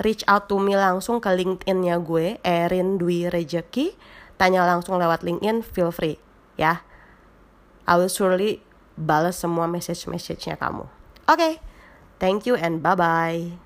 reach 0.00 0.24
out 0.28 0.48
to 0.48 0.56
me 0.60 0.76
langsung 0.76 1.20
ke 1.20 1.28
LinkedIn-nya 1.28 2.00
gue, 2.00 2.40
Erin 2.44 3.00
Dwi 3.00 3.28
Rejeki 3.32 3.96
tanya 4.36 4.64
langsung 4.64 5.00
lewat 5.00 5.24
LinkedIn, 5.24 5.64
feel 5.64 5.92
free 5.92 6.20
ya. 6.56 6.82
I 7.86 7.94
will 7.94 8.10
surely 8.10 8.64
balas 8.98 9.38
semua 9.38 9.70
message-message-nya 9.70 10.58
kamu. 10.58 10.88
Oke, 11.28 11.36
okay. 11.36 11.52
thank 12.18 12.48
you 12.48 12.58
and 12.58 12.82
bye-bye. 12.82 13.65